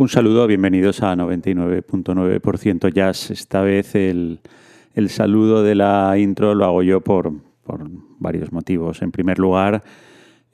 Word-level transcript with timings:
Un 0.00 0.08
saludo, 0.08 0.46
bienvenidos 0.46 1.02
a 1.02 1.16
99.9% 1.16 2.92
Jazz. 2.94 3.32
Esta 3.32 3.62
vez 3.62 3.96
el, 3.96 4.38
saludo 5.08 5.64
de 5.64 5.74
la 5.74 6.16
intro 6.16 6.54
lo 6.54 6.66
hago 6.66 6.84
yo 6.84 7.00
por, 7.00 7.32
varios 8.20 8.52
motivos. 8.52 9.02
En 9.02 9.10
primer 9.10 9.40
lugar, 9.40 9.82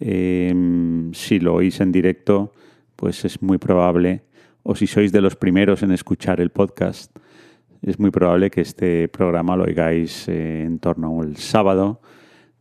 em, 0.01 1.13
si 1.13 1.41
lo 1.41 1.57
oís 1.57 1.79
en 1.83 1.93
directo, 1.93 2.55
pues 2.97 3.27
es 3.27 3.43
muy 3.43 3.59
probable, 3.59 4.23
o 4.63 4.75
si 4.75 4.87
sois 4.87 5.13
de 5.13 5.21
los 5.21 5.37
primeros 5.37 5.83
en 5.83 5.93
escuchar 5.93 6.41
el 6.41 6.49
podcast, 6.49 7.15
es 7.83 7.99
muy 7.99 8.11
probable 8.11 8.51
que 8.51 8.63
este 8.63 9.09
programa 9.09 9.57
lo 9.57 9.65
oigáis 9.65 10.27
eh, 10.27 10.63
en 10.63 10.79
torno 10.79 11.21
al 11.21 11.37
sábado, 11.37 12.01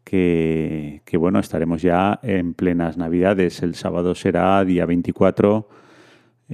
que, 0.04 1.02
que, 1.06 1.16
bueno, 1.16 1.40
estaremos 1.40 1.82
ya 1.82 2.20
en 2.24 2.54
plenas 2.54 2.98
navidades. 2.98 3.64
El 3.64 3.74
sábado 3.76 4.16
será 4.16 4.66
día 4.66 4.86
24 4.86 5.82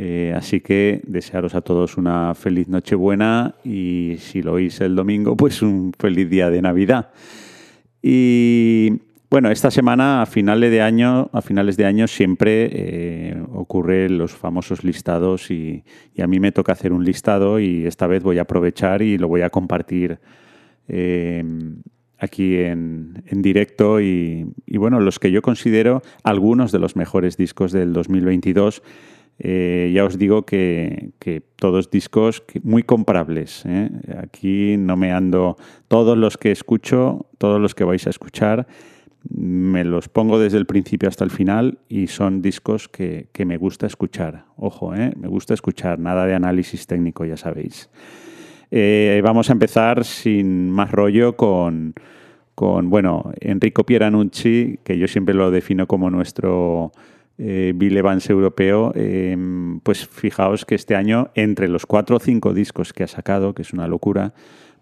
eh, 0.01 0.33
así 0.33 0.61
que 0.61 1.01
desearos 1.05 1.55
a 1.55 1.61
todos 1.61 1.97
una 1.97 2.33
feliz 2.33 2.69
Nochebuena 2.69 3.55
y 3.65 4.15
si 4.19 4.41
lo 4.41 4.53
oís 4.53 4.79
el 4.79 4.95
domingo, 4.95 5.35
pues 5.35 5.61
un 5.61 5.91
feliz 5.99 6.29
día 6.29 6.49
de 6.49 6.61
Navidad. 6.61 7.09
Y 8.01 8.93
bueno, 9.29 9.51
esta 9.51 9.69
semana 9.69 10.21
a 10.21 10.25
finales 10.25 10.71
de 10.71 10.81
año, 10.81 11.29
a 11.33 11.41
finales 11.41 11.75
de 11.75 11.83
año 11.83 12.07
siempre 12.07 12.69
eh, 12.71 13.43
ocurren 13.51 14.17
los 14.17 14.31
famosos 14.31 14.85
listados 14.85 15.51
y, 15.51 15.83
a 16.17 16.27
mí 16.27 16.39
me 16.39 16.53
toca 16.53 16.71
hacer 16.71 16.93
un 16.93 17.03
listado 17.03 17.59
y 17.59 17.85
esta 17.85 18.07
vez 18.07 18.23
voy 18.23 18.37
a 18.37 18.43
aprovechar 18.43 19.01
y 19.01 19.17
lo 19.17 19.27
voy 19.27 19.41
a 19.41 19.49
compartir 19.49 20.17
eh, 20.87 21.43
aquí 22.17 22.55
en, 22.55 23.21
directo 23.33 23.99
y, 23.99 24.47
y, 24.65 24.77
bueno, 24.77 25.01
los 25.01 25.19
que 25.19 25.29
yo 25.29 25.41
considero 25.41 26.03
algunos 26.23 26.71
de 26.71 26.79
los 26.79 26.95
mejores 26.95 27.35
discos 27.35 27.73
del 27.73 27.91
2022 27.91 28.81
eh, 29.39 29.91
ya 29.93 30.03
os 30.03 30.17
digo 30.17 30.45
que, 30.45 31.11
todos 31.55 31.89
discos 31.89 32.43
muy 32.63 32.83
comparables. 32.83 33.63
¿eh? 33.65 33.89
Aquí 34.21 34.75
no 34.77 34.97
me 34.97 35.11
ando. 35.11 35.57
Todos 35.87 36.17
los 36.17 36.37
que 36.37 36.51
escucho, 36.51 37.27
todos 37.37 37.59
los 37.59 37.73
que 37.73 37.85
vais 37.85 38.05
a 38.07 38.09
escuchar, 38.09 38.67
me 39.29 39.83
los 39.83 40.07
pongo 40.07 40.39
desde 40.39 40.57
el 40.57 40.65
principio 40.65 41.09
hasta 41.09 41.23
el 41.23 41.31
final 41.31 41.79
y 41.89 42.07
son 42.07 42.41
discos 42.41 42.87
que, 42.87 43.27
me 43.45 43.57
gusta 43.57 43.87
escuchar. 43.87 44.45
Ojo, 44.57 44.93
¿eh? 44.93 45.13
me 45.17 45.27
gusta 45.27 45.53
escuchar, 45.53 45.99
nada 45.99 46.25
de 46.25 46.35
análisis 46.35 46.85
técnico, 46.85 47.25
ya 47.25 47.37
sabéis. 47.37 47.89
vamos 49.23 49.49
a 49.49 49.53
empezar 49.53 50.03
sin 50.03 50.69
más 50.69 50.91
rollo 50.91 51.35
con, 51.35 51.93
con 52.55 52.89
bueno, 52.89 53.31
Enrico 53.39 53.85
Pieranucci, 53.85 54.79
que 54.83 54.97
yo 54.97 55.07
siempre 55.07 55.33
lo 55.33 55.49
defino 55.51 55.87
como 55.87 56.09
nuestro 56.09 56.91
eh, 57.41 57.71
Bill 57.73 57.95
Evans 57.95 58.29
europeo, 58.29 58.91
em, 58.95 59.79
pues 59.79 60.05
fijaos 60.05 60.65
que 60.65 60.75
este 60.75 60.97
año, 60.97 61.31
entre 61.35 61.69
los 61.69 61.85
cuatro 61.85 62.17
o 62.17 62.19
cinco 62.19 62.53
discos 62.53 62.91
que 62.91 63.03
ha 63.03 63.07
sacado, 63.07 63.53
que 63.53 63.61
es 63.61 63.71
una 63.71 63.87
locura, 63.87 64.33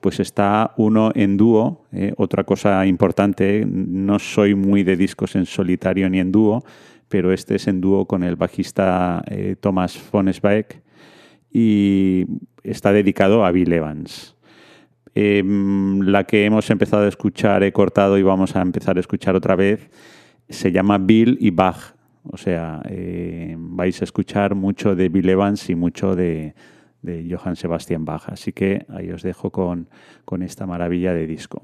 pues 0.02 0.20
está 0.20 0.74
uno 0.78 1.12
en 1.14 1.38
dúo. 1.38 1.86
Eh, 1.92 2.14
otra 2.18 2.46
cosa 2.46 2.84
importante, 2.88 3.64
no 3.68 4.18
soy 4.18 4.56
muy 4.56 4.84
de 4.84 4.98
discos 4.98 5.36
en 5.36 5.46
solitario 5.46 6.10
ni 6.10 6.20
en 6.20 6.32
dúo, 6.32 6.64
pero 7.10 7.32
este 7.32 7.56
es 7.56 7.68
en 7.68 7.80
dúo 7.80 8.08
con 8.08 8.24
el 8.24 8.36
bajista 8.36 9.24
eh, 9.28 9.56
Thomas 9.60 10.00
von 10.12 10.34
Zweig 10.34 10.82
y 11.52 12.26
está 12.64 12.92
dedicado 12.92 13.46
a 13.46 13.52
Bill 13.52 13.72
Evans. 13.72 14.36
Em, 15.14 16.02
la 16.02 16.24
que 16.26 16.46
hemos 16.46 16.70
empezado 16.72 17.06
a 17.06 17.08
escuchar, 17.08 17.62
he 17.62 17.72
cortado 17.72 18.18
y 18.18 18.24
vamos 18.24 18.56
a 18.56 18.62
empezar 18.64 18.98
a 18.98 19.00
escuchar 19.00 19.36
otra 19.36 19.56
vez, 19.56 19.92
se 20.50 20.72
llama 20.72 20.98
Bill 20.98 21.38
y 21.40 21.52
Bach 21.52 21.97
o 22.32 22.38
sea, 22.38 22.82
eh, 22.90 23.56
vais 23.58 24.02
a 24.02 24.04
escuchar 24.04 24.56
mucho 24.56 24.96
de 24.96 25.10
Bill 25.10 25.30
Evans 25.30 25.70
y 25.70 25.76
mucho 25.76 26.16
de, 26.16 26.54
de 27.02 27.28
Johann 27.30 27.56
Sebastian 27.56 28.06
Bach. 28.06 28.24
Así 28.28 28.54
que 28.54 28.86
ahí 28.90 29.12
os 29.12 29.24
dejo 29.24 29.52
con, 29.52 29.90
con 30.26 30.44
esta 30.44 30.66
maravilla 30.66 31.14
de 31.14 31.28
disco. 31.28 31.62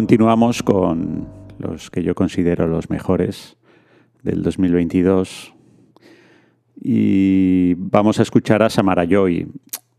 Continuamos 0.00 0.62
con 0.62 1.28
los 1.58 1.90
que 1.90 2.02
yo 2.02 2.14
considero 2.14 2.66
los 2.66 2.88
mejores 2.88 3.58
del 4.22 4.42
2022 4.42 5.52
y 6.80 7.74
vamos 7.74 8.18
a 8.18 8.22
escuchar 8.22 8.62
a 8.62 8.70
Samara 8.70 9.04
Joy. 9.04 9.46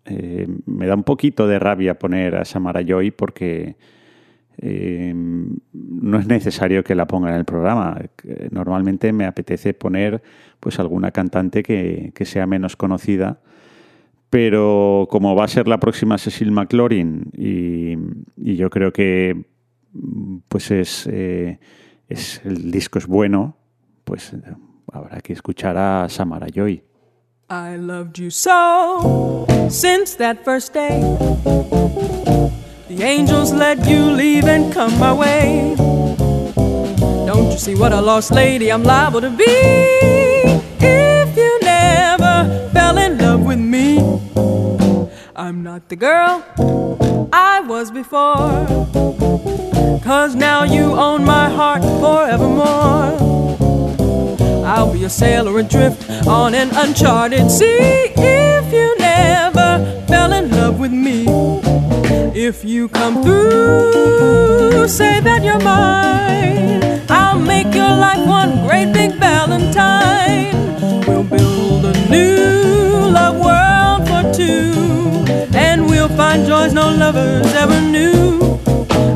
Eh, 0.05 0.47
me 0.65 0.87
da 0.87 0.95
un 0.95 1.03
poquito 1.03 1.47
de 1.47 1.59
rabia 1.59 1.99
poner 1.99 2.35
a 2.35 2.45
Samara 2.45 2.81
Joy 2.81 3.11
porque 3.11 3.75
eh, 4.57 5.13
no 5.13 6.17
es 6.17 6.25
necesario 6.25 6.83
que 6.83 6.95
la 6.95 7.05
ponga 7.05 7.29
en 7.29 7.35
el 7.35 7.45
programa. 7.45 8.01
Normalmente 8.49 9.13
me 9.13 9.25
apetece 9.25 9.75
poner 9.75 10.23
pues 10.59 10.79
alguna 10.79 11.11
cantante 11.11 11.61
que, 11.61 12.11
sea 12.25 12.47
menos 12.47 12.75
conocida. 12.75 13.39
Pero 14.31 15.07
como 15.11 15.35
va 15.35 15.43
a 15.43 15.47
ser 15.47 15.67
la 15.67 15.79
próxima 15.79 16.17
Cecil 16.17 16.51
McLaurin 16.51 17.29
y, 17.37 17.97
yo 18.55 18.71
creo 18.71 18.91
que 18.91 19.50
pues 20.47 20.71
es, 20.71 21.07
eh, 21.07 21.59
es, 22.07 22.41
el 22.45 22.71
disco 22.71 22.99
es 22.99 23.07
bueno, 23.07 23.57
pues 24.03 24.31
habrá 24.91 25.21
que 25.21 25.33
escuchar 25.33 25.77
a 25.77 26.07
Samara 26.09 26.47
Joy. 26.47 26.83
I 27.49 27.75
loved 27.75 28.17
you 28.17 28.31
so 28.31 29.45
since 29.69 30.15
that 30.17 30.45
first 30.45 30.73
day. 30.73 31.01
The 32.87 33.03
angels 33.03 33.51
let 33.51 33.85
you 33.85 34.11
leave 34.11 34.45
and 34.47 34.73
come 34.73 34.97
my 34.99 35.11
way. 35.13 35.75
Don't 37.25 37.51
you 37.51 37.57
see 37.57 37.75
what 37.75 37.91
a 37.93 38.01
lost 38.01 38.31
lady 38.31 38.69
I'm 38.71 38.83
liable 38.83 39.21
to 39.21 39.29
be 39.29 39.43
if 40.79 41.37
you 41.37 41.59
never 41.61 42.69
fell 42.73 42.97
in 42.97 43.17
love 43.17 43.45
with 43.45 43.59
me? 43.59 43.99
I'm 45.41 45.63
not 45.63 45.89
the 45.89 45.95
girl 45.95 46.45
I 47.33 47.61
was 47.61 47.89
before. 47.89 48.67
Cause 50.03 50.35
now 50.35 50.63
you 50.63 50.93
own 50.93 51.25
my 51.25 51.49
heart 51.49 51.81
forevermore. 51.81 53.17
I'll 54.63 54.93
be 54.93 55.03
a 55.03 55.09
sailor 55.09 55.57
adrift 55.57 56.07
on 56.27 56.53
an 56.53 56.69
uncharted 56.75 57.49
sea 57.49 58.13
if 58.17 58.71
you 58.71 58.95
never 58.99 60.03
fell 60.07 60.31
in 60.31 60.51
love 60.51 60.79
with 60.79 60.91
me. 60.91 61.25
If 62.35 62.63
you 62.63 62.87
come 62.87 63.23
through, 63.23 64.87
say 64.87 65.21
that 65.21 65.43
you're 65.43 65.59
mine. 65.63 67.01
I'll 67.09 67.39
make 67.39 67.73
your 67.73 67.95
life 68.05 68.27
one 68.27 68.67
great 68.67 68.93
big 68.93 69.15
valentine. 69.15 70.53
We'll 71.07 71.23
build 71.23 71.85
a 71.85 72.09
new 72.11 73.09
love 73.09 73.37
world 73.43 74.07
for 74.07 74.31
two, 74.37 74.71
we'll 76.01 76.17
find 76.17 76.47
joys 76.47 76.73
no 76.73 76.89
lovers 76.89 77.45
ever 77.53 77.79
knew. 77.79 78.59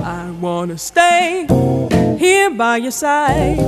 I 0.04 0.30
wanna 0.40 0.78
stay 0.78 1.48
here 2.20 2.52
by 2.52 2.78
your 2.78 2.92
side 2.92 3.60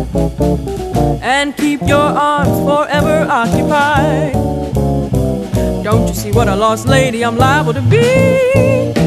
and 1.22 1.56
keep 1.58 1.82
your 1.82 2.10
arms 2.30 2.58
forever 2.70 3.26
occupied. 3.30 4.34
Don't 5.84 6.08
you 6.08 6.14
see 6.14 6.32
what 6.32 6.48
a 6.48 6.56
lost 6.56 6.88
lady 6.88 7.26
I'm 7.26 7.38
liable 7.38 7.74
to 7.74 7.82
be? 7.82 9.07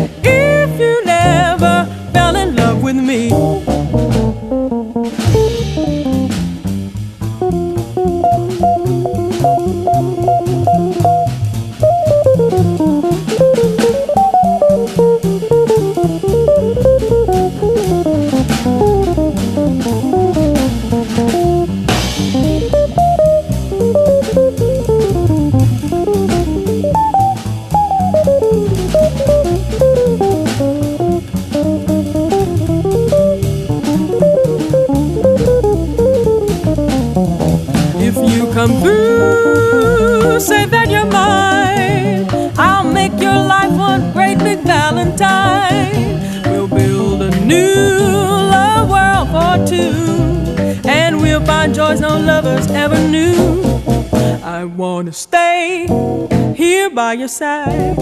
Side 57.30 57.96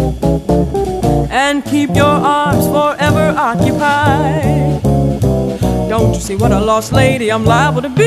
and 1.30 1.62
keep 1.64 1.90
your 1.94 2.06
arms 2.06 2.66
forever 2.66 3.34
occupied. 3.36 4.82
Don't 5.88 6.14
you 6.14 6.20
see 6.20 6.34
what 6.34 6.50
a 6.52 6.60
lost 6.60 6.92
lady 6.92 7.30
I'm 7.30 7.44
liable 7.44 7.82
to 7.82 7.90
be? 7.90 8.04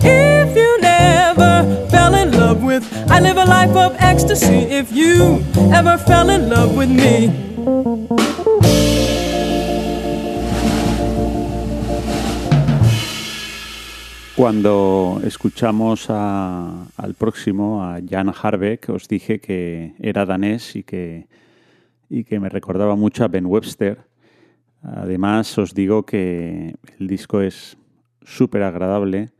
If 0.00 0.56
you 0.56 0.80
never 0.80 1.86
fell 1.90 2.14
in 2.14 2.32
love 2.32 2.62
with. 2.62 2.84
I 3.10 3.20
live 3.20 3.36
a 3.36 3.44
life 3.44 3.76
of 3.76 3.94
ecstasy 3.98 4.60
if 4.80 4.92
you 4.92 5.44
ever 5.72 5.98
fell 5.98 6.30
in 6.30 6.48
love 6.48 6.74
with 6.74 6.90
me. 6.90 7.30
Cuando 14.34 15.20
escuchamos 15.22 16.06
a, 16.08 16.81
al 17.02 17.14
próximo, 17.14 17.82
a 17.82 18.00
Jan 18.08 18.32
Harbeck, 18.32 18.88
os 18.90 19.08
dije 19.08 19.40
que 19.40 19.94
era 19.98 20.24
danés 20.24 20.76
y 20.76 20.84
que, 20.84 21.26
y 22.08 22.22
que 22.22 22.38
me 22.38 22.48
recordaba 22.48 22.94
mucho 22.94 23.24
a 23.24 23.28
Ben 23.28 23.46
Webster. 23.46 24.06
Además, 24.82 25.58
os 25.58 25.74
digo 25.74 26.06
que 26.06 26.76
el 27.00 27.08
disco 27.08 27.40
es 27.40 27.76
súper 28.22 28.62
agradable 28.62 29.32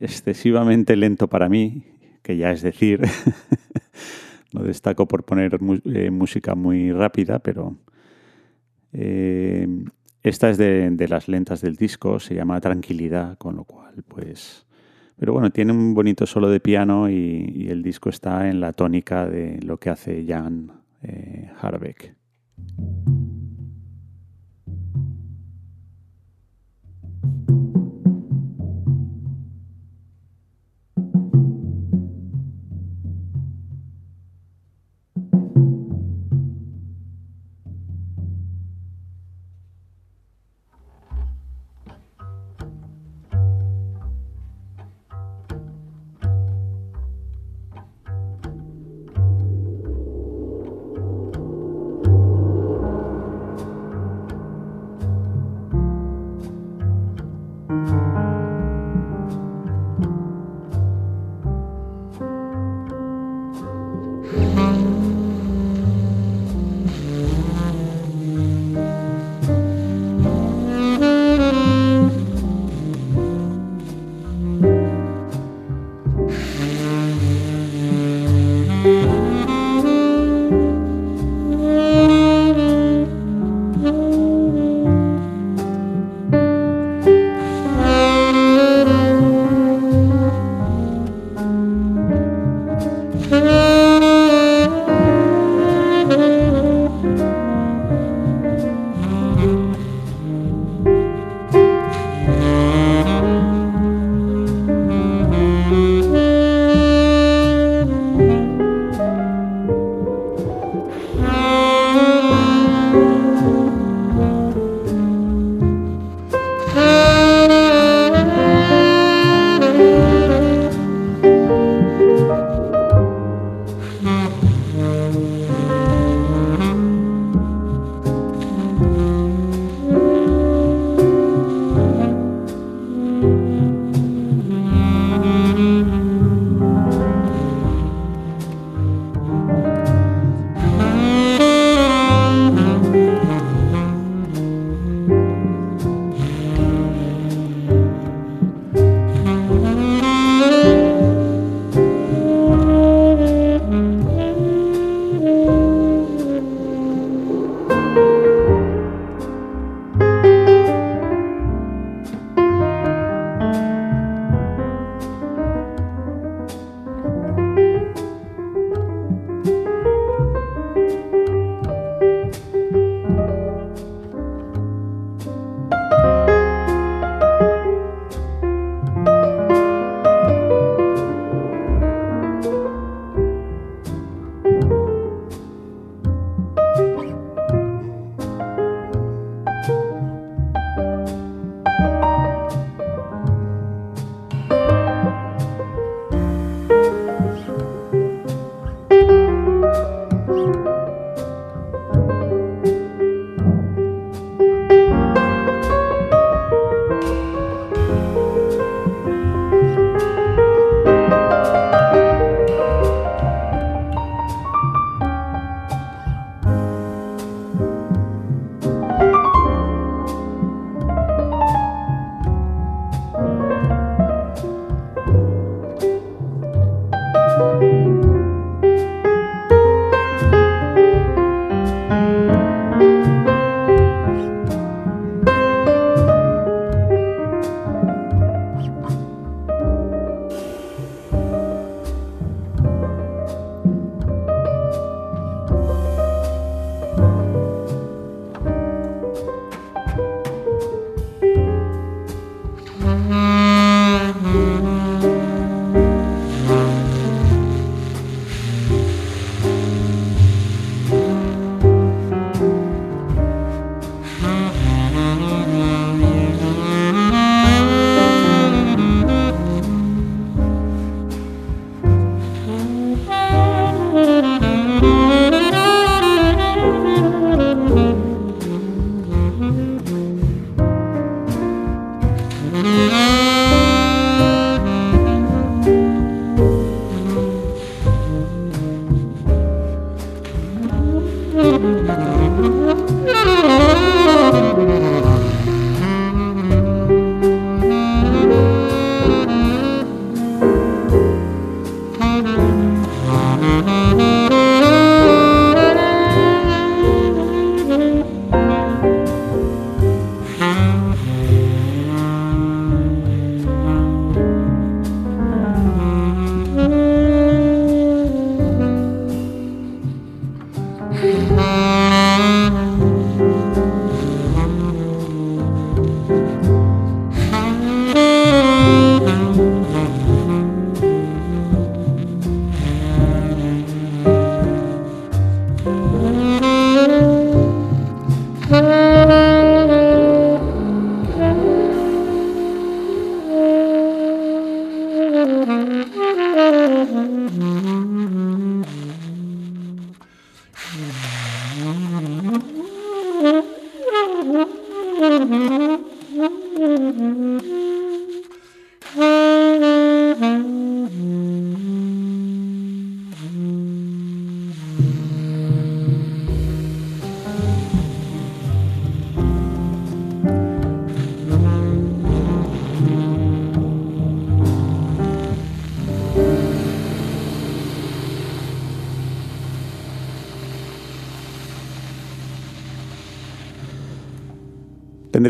excesivamente 0.00 0.96
lento 0.96 1.28
para 1.28 1.50
mí, 1.50 1.84
que 2.22 2.38
ya 2.38 2.50
es 2.52 2.62
decir, 2.62 3.02
no 4.54 4.62
destaco 4.62 5.06
por 5.06 5.24
poner 5.24 5.58
eh, 5.84 6.10
música 6.10 6.54
muy 6.54 6.90
rápida, 6.90 7.38
pero 7.40 7.76
eh, 8.94 9.68
esta 10.22 10.48
es 10.48 10.56
de, 10.56 11.06
las 11.06 11.28
lentas 11.28 11.60
del 11.60 11.76
disco, 11.76 12.18
se 12.18 12.34
llama 12.34 12.62
Tranquilidad, 12.62 13.36
con 13.36 13.56
lo 13.56 13.64
cual, 13.64 14.02
pues... 14.08 14.66
Pero 15.22 15.34
bueno, 15.34 15.50
tiene 15.50 15.70
un 15.70 15.94
bonito 15.94 16.26
solo 16.26 16.50
de 16.50 16.58
piano 16.58 17.08
y, 17.08 17.68
el 17.70 17.80
disco 17.84 18.08
está 18.08 18.50
en 18.50 18.58
la 18.58 18.72
tónica 18.72 19.24
de 19.24 19.60
lo 19.62 19.78
que 19.78 19.88
hace 19.88 20.26
Jan 20.26 20.72
eh. 21.04 21.48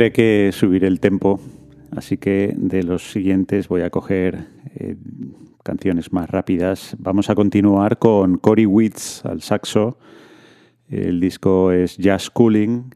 Tendré 0.03 0.13
que 0.13 0.51
subir 0.53 0.85
el 0.85 0.99
tempo, 0.99 1.39
así 1.93 2.17
que 2.17 2.53
de 2.57 2.83
los 2.83 3.13
siguientes 3.13 3.69
voy 3.69 3.83
a 3.83 3.91
coger 3.91 4.49
eh, 4.75 4.97
canciones 5.63 6.13
más 6.13 6.29
rápidas. 6.29 6.97
Vamos 6.99 7.31
a 7.31 7.37
continuar 7.37 8.01
con 8.01 8.37
Cory 8.39 8.67
Witz 8.67 9.25
al 9.25 9.43
saxo. 9.43 9.99
El 10.89 11.21
disco 11.21 11.71
es 11.71 11.99
Jazz 11.99 12.31
Cooling, 12.31 12.93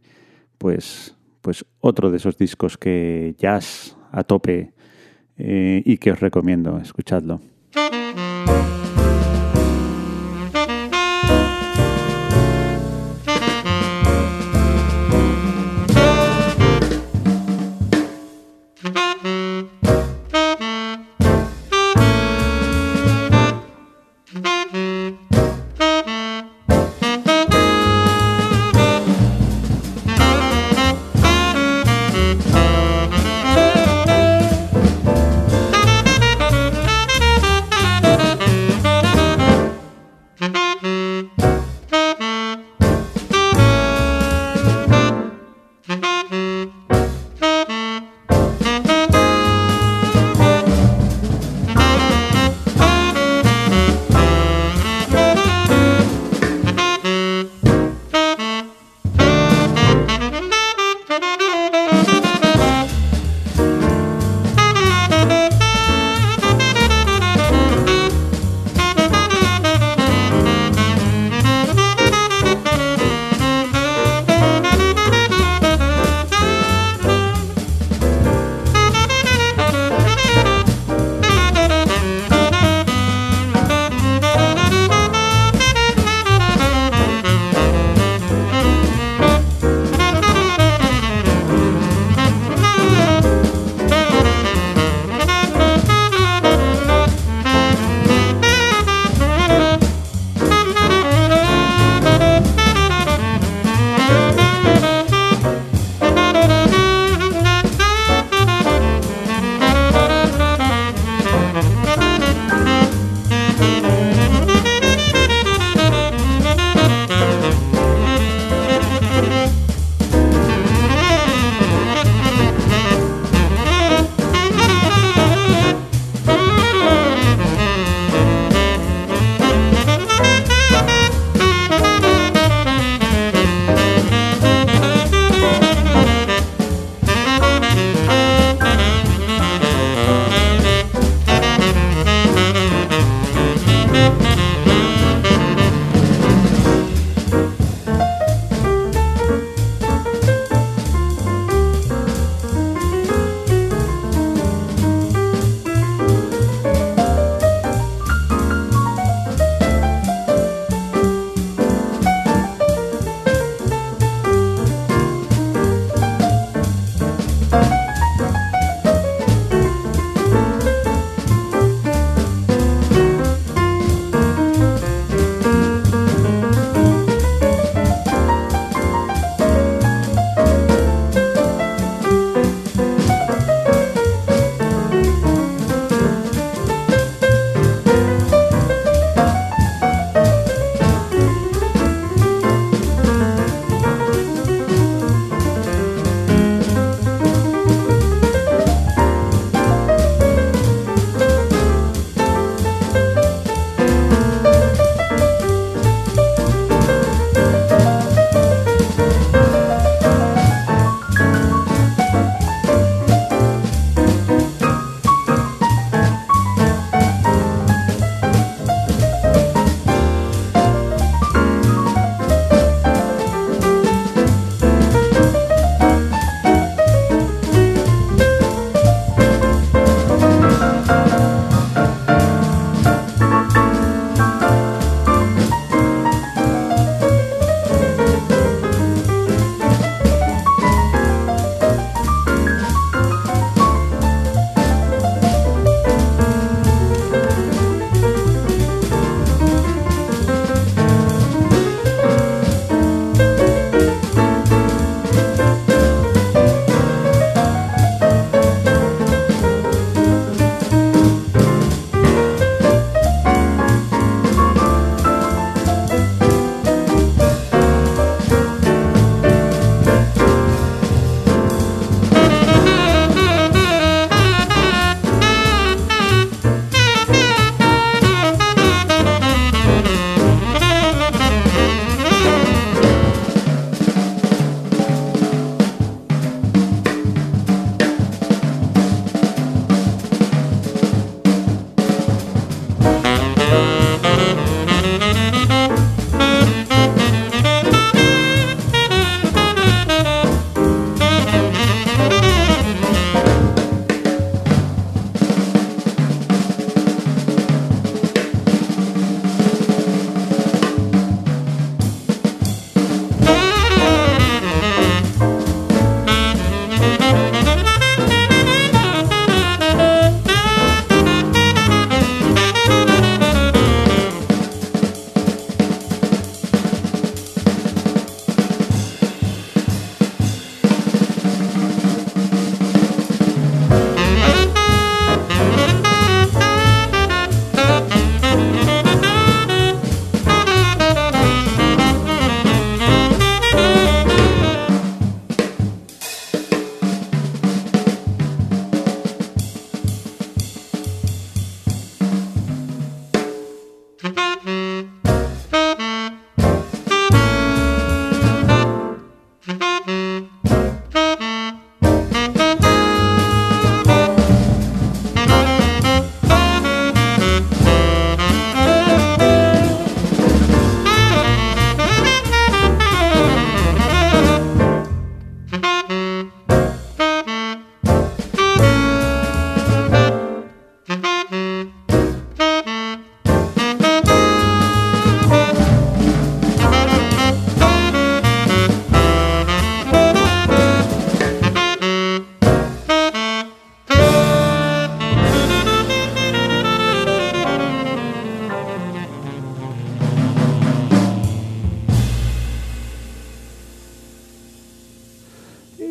pues, 0.58 1.14
pues 1.42 1.64
otro 1.78 2.10
de 2.10 2.16
esos 2.16 2.36
discos 2.36 2.76
que 2.76 3.36
jazz 3.38 3.96
a 4.10 4.24
tope 4.24 4.72
eh, 5.36 5.82
y 5.84 5.98
que 5.98 6.10
os 6.10 6.18
recomiendo, 6.18 6.76
escuchadlo. 6.78 7.40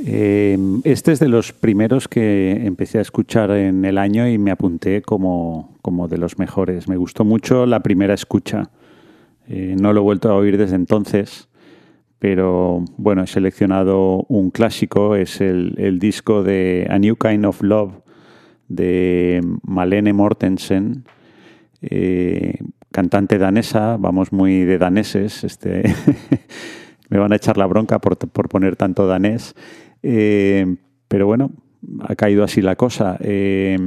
Este 0.08 1.12
es 1.12 1.20
de 1.20 1.28
los 1.28 1.52
primeros 1.52 2.08
que 2.08 2.66
empecé 2.66 3.00
a 3.00 3.02
escuchar 3.02 3.50
en 3.52 3.86
el 3.86 3.98
año 3.98 4.28
y 4.28 4.38
me 4.38 4.52
apunté 4.52 5.02
como, 5.02 5.76
como 5.82 6.08
de 6.08 6.18
los 6.18 6.38
mejores. 6.38 6.88
Me 6.88 6.98
gustó 6.98 7.26
mucho 7.26 7.66
la 7.66 7.82
primera 7.82 8.14
escucha. 8.14 8.70
Eh, 9.48 9.76
no 9.80 9.94
lo 9.94 10.02
he 10.02 10.04
vuelto 10.04 10.30
a 10.30 10.36
oír 10.36 10.58
desde 10.58 10.76
entonces, 10.76 11.50
pero 12.20 12.84
bueno, 12.98 13.24
he 13.24 13.28
seleccionado 13.28 14.26
un 14.28 14.52
clásico, 14.52 15.16
es 15.16 15.42
el, 15.42 15.76
el 15.78 16.00
disco 16.00 16.44
de 16.44 16.88
A 16.90 16.98
New 16.98 17.16
Kind 17.16 17.46
of 17.46 17.62
Love 17.62 17.94
de 18.68 19.42
Malene 19.64 20.14
Mortensen, 20.14 21.06
eh, 21.82 22.58
cantante 22.92 23.38
danesa, 23.38 23.98
vamos 23.98 24.32
muy 24.32 24.64
de 24.64 24.78
daneses, 24.78 25.44
este, 25.44 25.84
me 27.10 27.20
van 27.20 27.34
a 27.34 27.36
echar 27.36 27.58
la 27.58 27.68
bronca 27.68 28.00
por, 28.00 28.18
por 28.18 28.50
poner 28.50 28.76
tanto 28.76 29.06
danés, 29.06 29.54
eh, 30.06 30.76
pero 31.08 31.26
bueno, 31.26 31.52
ha 32.02 32.16
caído 32.16 32.44
así 32.44 32.62
la 32.62 32.76
cosa. 32.76 33.18
Eh, 33.22 33.78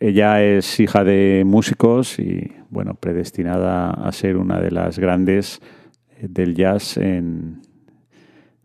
ella 0.00 0.42
es 0.42 0.80
hija 0.80 1.04
de 1.04 1.44
músicos 1.46 2.18
y 2.18 2.52
bueno, 2.70 2.94
predestinada 2.94 3.90
a 3.90 4.12
ser 4.12 4.36
una 4.36 4.60
de 4.60 4.70
las 4.70 4.98
grandes 4.98 5.60
del 6.20 6.54
jazz 6.54 6.96
en, 6.96 7.62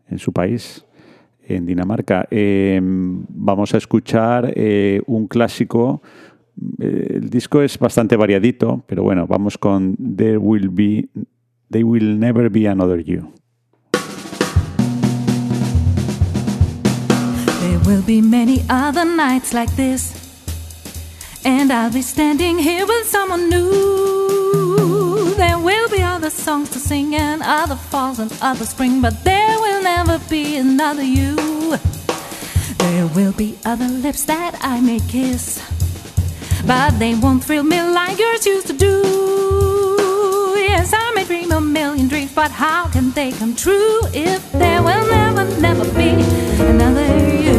en 0.08 0.18
su 0.18 0.32
país 0.32 0.84
en 1.56 1.66
Dinamarca. 1.66 2.26
Eh, 2.30 2.80
vamos 2.82 3.74
a 3.74 3.78
escuchar 3.78 4.52
eh, 4.54 5.00
un 5.06 5.26
clásico. 5.26 6.02
Eh, 6.78 7.14
el 7.16 7.30
disco 7.30 7.62
es 7.62 7.78
bastante 7.78 8.16
variadito, 8.16 8.84
pero 8.86 9.02
bueno, 9.02 9.26
vamos 9.26 9.58
con 9.58 9.96
There 9.96 10.38
Will 10.38 10.68
Be, 10.68 11.08
There 11.70 11.84
Will 11.84 12.18
Never 12.18 12.50
Be 12.50 12.68
Another 12.68 13.02
You. 13.02 13.39
There 17.60 17.78
will 17.80 18.02
be 18.02 18.22
many 18.22 18.64
other 18.70 19.04
nights 19.04 19.52
like 19.52 19.76
this, 19.76 20.14
and 21.44 21.70
I'll 21.70 21.92
be 21.92 22.00
standing 22.00 22.58
here 22.58 22.86
with 22.86 23.06
someone 23.06 23.50
new. 23.50 25.34
There 25.36 25.58
will 25.58 25.88
be 25.90 26.02
other 26.02 26.30
songs 26.30 26.70
to 26.70 26.78
sing 26.78 27.14
and 27.14 27.42
other 27.42 27.76
falls 27.76 28.18
and 28.18 28.32
other 28.40 28.64
spring, 28.64 29.02
but 29.02 29.24
there 29.24 29.60
will 29.60 29.82
never 29.82 30.18
be 30.30 30.56
another 30.56 31.02
you. 31.02 31.36
There 32.78 33.06
will 33.08 33.32
be 33.32 33.58
other 33.66 33.88
lips 33.88 34.24
that 34.24 34.58
I 34.62 34.80
may 34.80 35.00
kiss, 35.00 35.60
but 36.66 36.98
they 36.98 37.14
won't 37.14 37.44
thrill 37.44 37.62
me 37.62 37.82
like 37.82 38.18
yours 38.18 38.46
used 38.46 38.68
to 38.68 38.72
do. 38.72 39.79
Yes, 40.70 40.94
I 40.94 41.12
may 41.16 41.24
dream 41.24 41.50
a 41.50 41.60
million 41.60 42.06
dreams, 42.06 42.32
but 42.32 42.52
how 42.52 42.86
can 42.94 43.10
they 43.10 43.32
come 43.32 43.56
true 43.56 44.00
if 44.14 44.40
there 44.52 44.80
will 44.80 45.04
never, 45.08 45.44
never 45.60 45.84
be 46.00 46.10
another 46.72 47.08
you? 47.46 47.58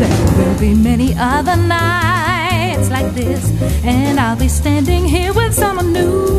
There 0.00 0.26
will 0.36 0.58
be 0.58 0.74
many 0.74 1.14
other 1.16 1.54
nights 1.54 2.90
like 2.90 3.14
this, 3.14 3.42
and 3.84 4.18
I'll 4.18 4.36
be 4.36 4.48
standing 4.48 5.04
here 5.04 5.32
with 5.32 5.54
someone 5.54 5.92
new. 5.92 6.36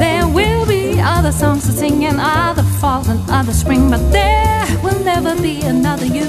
There 0.00 0.26
will 0.26 0.66
be 0.66 1.00
other 1.00 1.30
songs 1.30 1.64
to 1.66 1.72
sing 1.72 2.04
and 2.04 2.18
other 2.20 2.64
falls 2.80 3.08
and 3.08 3.20
other 3.30 3.52
spring, 3.52 3.90
but 3.90 4.02
there 4.10 4.66
will 4.82 4.98
never 5.04 5.40
be 5.40 5.60
another 5.62 6.06
you. 6.06 6.28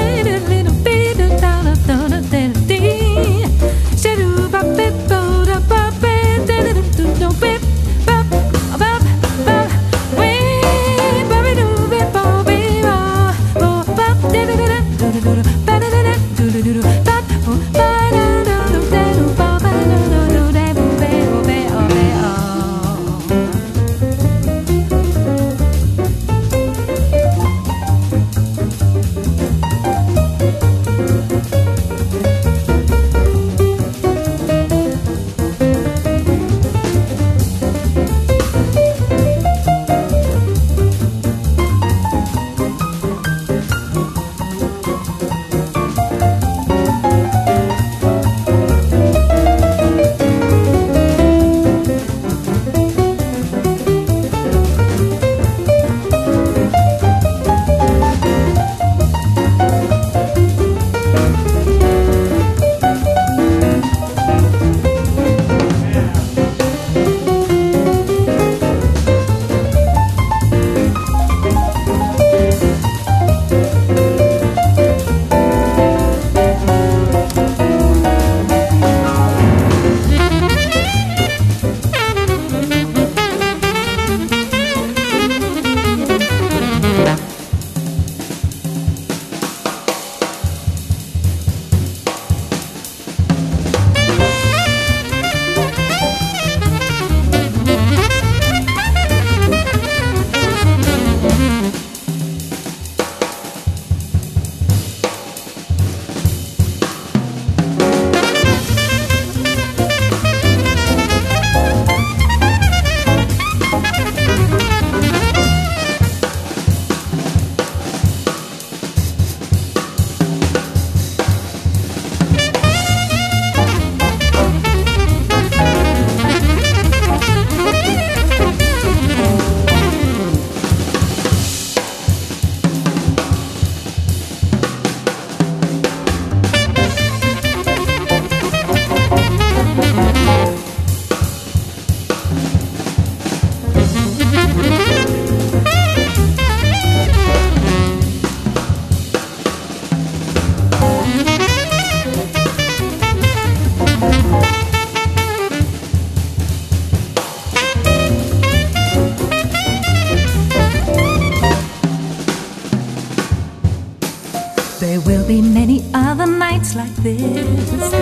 be 165.31 165.41
many 165.41 165.81
other 165.93 166.25
nights 166.25 166.75
like 166.75 166.93
this, 167.07 167.93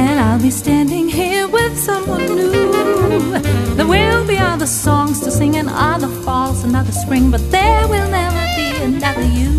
and 0.00 0.18
I'll 0.18 0.40
be 0.40 0.48
standing 0.48 1.10
here 1.10 1.46
with 1.46 1.78
someone 1.78 2.24
new. 2.24 3.38
There 3.76 3.86
will 3.86 4.26
be 4.26 4.38
other 4.38 4.64
songs 4.66 5.20
to 5.24 5.30
sing 5.30 5.56
and 5.56 5.68
other 5.68 6.08
falls, 6.24 6.64
another 6.64 6.92
spring, 6.92 7.30
but 7.30 7.42
there 7.50 7.86
will 7.86 8.08
never 8.08 8.44
be 8.56 8.68
another 8.82 9.26
you. 9.38 9.52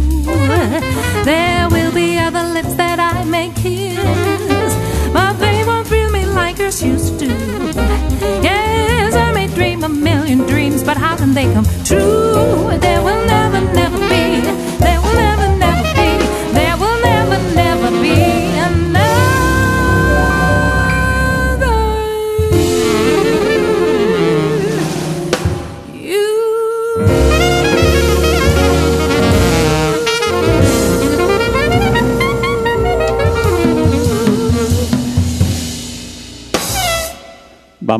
There 1.23 1.69
will 1.69 1.93
be 1.93 2.17
other 2.17 2.43
lips 2.55 2.73
that 2.73 2.97
I 2.99 3.23
may 3.23 3.51
kiss, 3.63 4.71
but 5.13 5.33
they 5.33 5.63
won't 5.63 5.85
thrill 5.87 6.09
me 6.09 6.25
like 6.25 6.57
yours 6.57 6.81
used 6.81 7.19
to. 7.19 7.27
Yes, 8.49 9.13
I 9.13 9.31
may 9.31 9.47
dream 9.59 9.83
a 9.83 9.89
million 9.89 10.39
dreams, 10.51 10.81
but 10.83 10.97
how 10.97 11.15
can 11.15 11.35
they 11.35 11.53
come 11.53 11.67
true? 11.83 12.79
There 12.79 13.01
will 13.03 13.24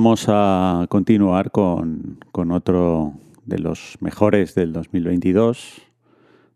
Vamos 0.05 0.27
a 0.27 0.85
continuar 0.87 1.49
con, 1.49 2.19
con 2.31 2.51
otro 2.51 3.13
de 3.43 3.57
los 3.57 3.97
mejores 4.01 4.53
del 4.53 4.71
2022, 4.71 5.81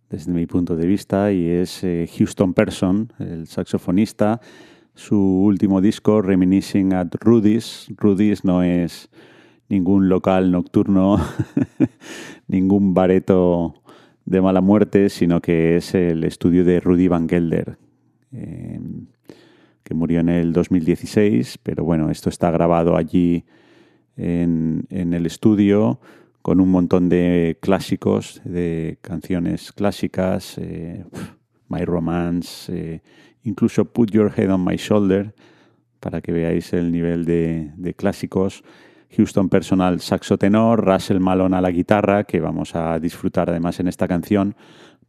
desde 0.07 0.31
mi 0.31 0.45
punto 0.45 0.75
de 0.75 0.85
vista, 0.85 1.31
y 1.31 1.47
es 1.47 1.83
eh, 1.83 2.07
Houston 2.15 2.53
Person, 2.53 3.11
el 3.17 3.47
saxofonista. 3.47 4.39
Su 4.93 5.17
último 5.17 5.81
disco, 5.81 6.21
Reminiscing 6.21 6.93
at 6.93 7.07
Rudy's. 7.21 7.87
Rudy's 7.97 8.45
no 8.45 8.61
es 8.61 9.09
ningún 9.67 10.09
local 10.09 10.51
nocturno, 10.51 11.17
ningún 12.47 12.93
bareto 12.93 13.81
de 14.25 14.41
mala 14.41 14.61
muerte, 14.61 15.09
sino 15.09 15.41
que 15.41 15.75
es 15.75 15.95
el 15.95 16.23
estudio 16.23 16.63
de 16.63 16.79
Rudy 16.81 17.07
Van 17.07 17.27
Gelder. 17.27 17.79
Eh, 18.31 18.79
que 19.89 19.95
murió 19.95 20.19
en 20.19 20.29
el 20.29 20.53
2016, 20.53 21.57
pero 21.63 21.83
bueno, 21.83 22.11
esto 22.11 22.29
está 22.29 22.51
grabado 22.51 22.95
allí 22.95 23.43
en, 24.17 24.85
en, 24.91 25.15
el 25.15 25.25
estudio 25.25 25.99
con 26.43 26.61
un 26.61 26.69
montón 26.69 27.09
de 27.09 27.57
clásicos, 27.59 28.39
de 28.45 28.99
canciones 29.01 29.71
clásicas, 29.71 30.59
eh, 30.59 31.05
My 31.69 31.85
Romance, 31.85 32.71
eh, 32.71 33.01
incluso 33.41 33.83
Put 33.85 34.11
Your 34.11 34.31
Head 34.37 34.53
on 34.53 34.63
My 34.63 34.75
Shoulder, 34.75 35.33
para 35.99 36.21
que 36.21 36.33
veáis 36.33 36.71
el 36.73 36.91
nivel 36.91 37.25
de, 37.25 37.71
de 37.75 37.95
clásicos. 37.95 38.63
Houston 39.17 39.49
Personal 39.49 40.01
saxo 40.01 40.37
tenor, 40.37 40.85
Russell 40.85 41.19
Malone 41.19 41.57
a 41.57 41.61
la 41.61 41.71
guitarra, 41.71 42.25
que 42.25 42.39
vamos 42.39 42.75
a 42.75 42.99
disfrutar 42.99 43.49
además 43.49 43.79
en 43.79 43.87
esta 43.87 44.07
canción, 44.07 44.55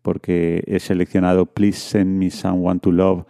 porque 0.01 0.65
he 0.67 0.81
seleccionado 0.81 1.45
Please 1.45 1.81
Send 1.81 2.19
Me 2.19 2.31
Someone 2.31 2.81
to 2.81 2.93
Love 2.93 3.27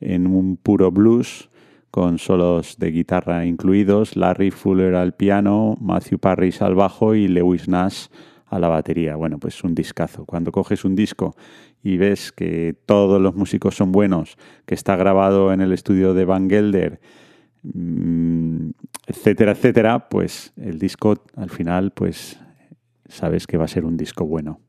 en 0.00 0.26
un 0.26 0.56
puro 0.56 0.90
blues 0.90 1.50
con 1.90 2.18
solos 2.18 2.76
de 2.78 2.90
guitarra 2.90 3.46
incluidos, 3.46 4.16
Larry 4.16 4.50
Fuller 4.50 4.94
al 4.94 5.14
piano, 5.14 5.76
Matthew 5.80 6.18
Parrish 6.18 6.62
al 6.62 6.74
bajo 6.74 7.14
y 7.14 7.28
Lewis 7.28 7.68
Nash 7.68 8.06
a 8.46 8.58
la 8.58 8.68
batería. 8.68 9.16
Bueno, 9.16 9.38
pues 9.38 9.62
un 9.64 9.74
discazo. 9.74 10.24
Cuando 10.24 10.52
coges 10.52 10.84
un 10.84 10.94
disco 10.94 11.34
y 11.82 11.96
ves 11.96 12.32
que 12.32 12.76
todos 12.86 13.20
los 13.20 13.34
músicos 13.34 13.76
son 13.76 13.92
buenos, 13.92 14.36
que 14.66 14.74
está 14.74 14.96
grabado 14.96 15.52
en 15.52 15.60
el 15.60 15.72
estudio 15.72 16.14
de 16.14 16.24
Van 16.24 16.48
Gelder, 16.48 17.00
mmm, 17.62 18.70
etcétera, 19.06 19.52
etcétera, 19.52 20.08
pues 20.08 20.52
el 20.56 20.78
disco 20.78 21.14
al 21.36 21.50
final, 21.50 21.92
pues 21.92 22.38
sabes 23.08 23.46
que 23.46 23.56
va 23.56 23.64
a 23.64 23.68
ser 23.68 23.84
un 23.84 23.96
disco 23.96 24.26
bueno. 24.26 24.60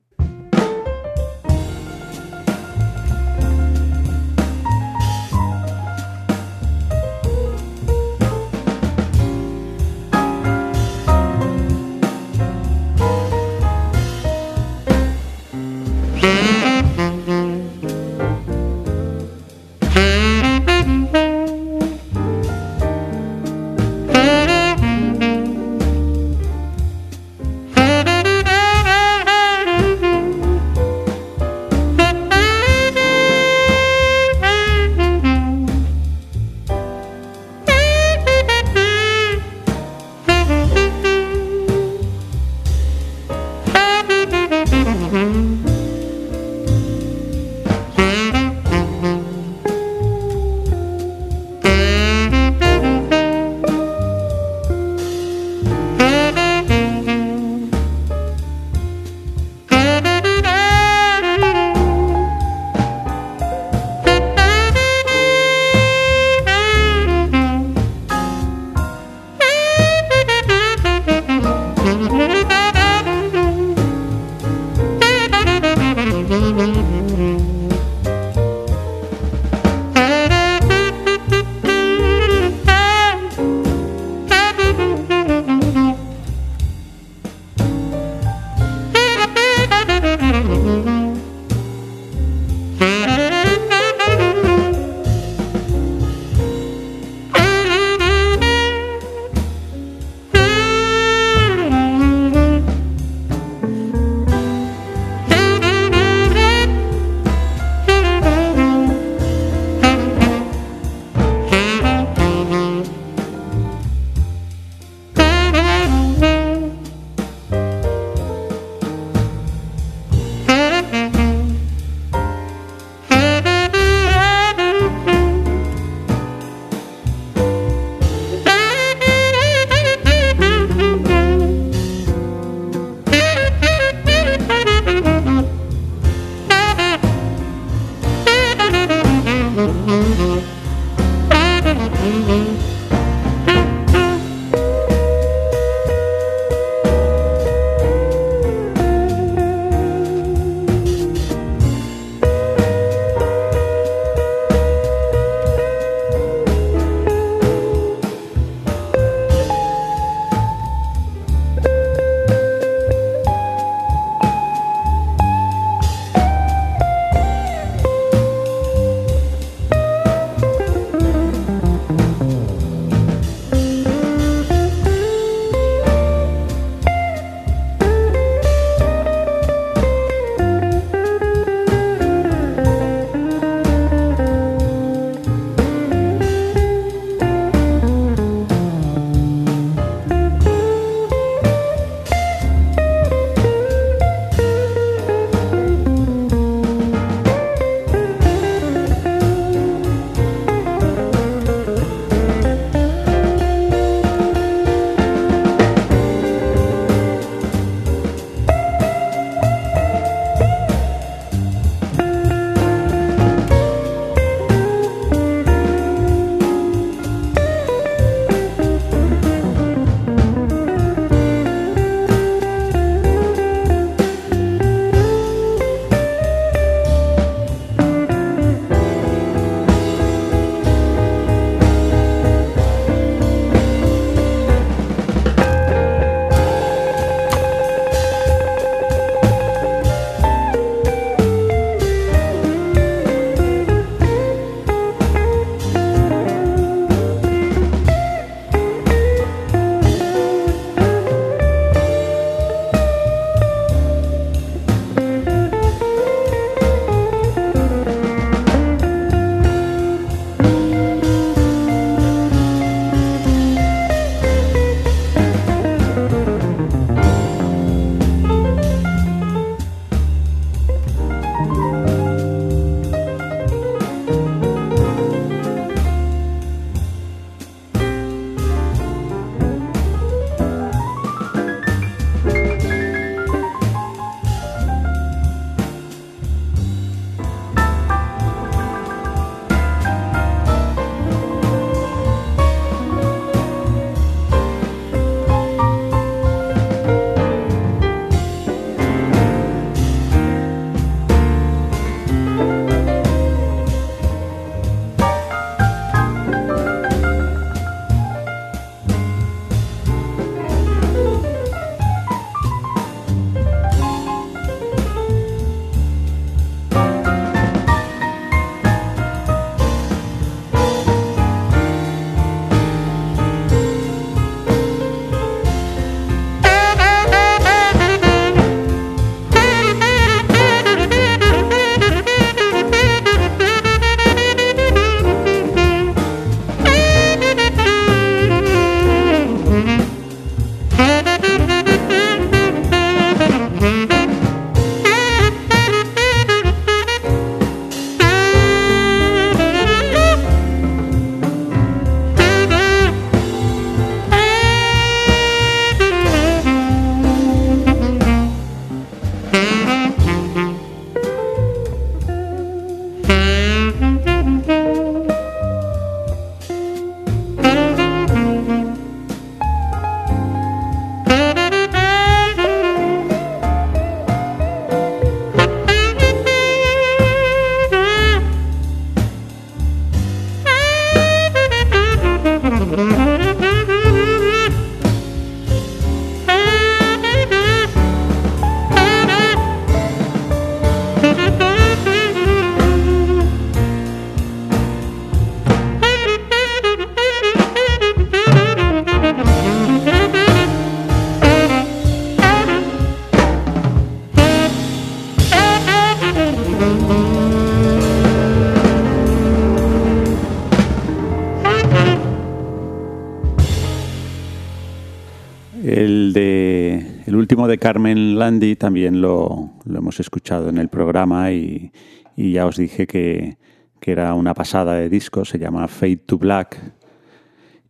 Carmen 417.60 418.18
Landi 418.18 418.55
también 418.55 419.01
lo, 419.01 419.51
hemos 419.66 419.99
escuchado 419.99 420.49
en 420.49 420.57
el 420.57 420.70
programa 420.70 421.32
y, 421.32 421.72
ya 422.16 422.45
os 422.45 422.57
dije 422.57 422.88
que, 422.88 423.38
era 423.82 424.14
una 424.14 424.36
pasada 424.36 424.76
de 424.76 424.88
disco, 424.88 425.26
se 425.26 425.39
llama 425.39 425.68
Fade 425.68 425.97
to 425.97 426.20
Black. 426.20 426.62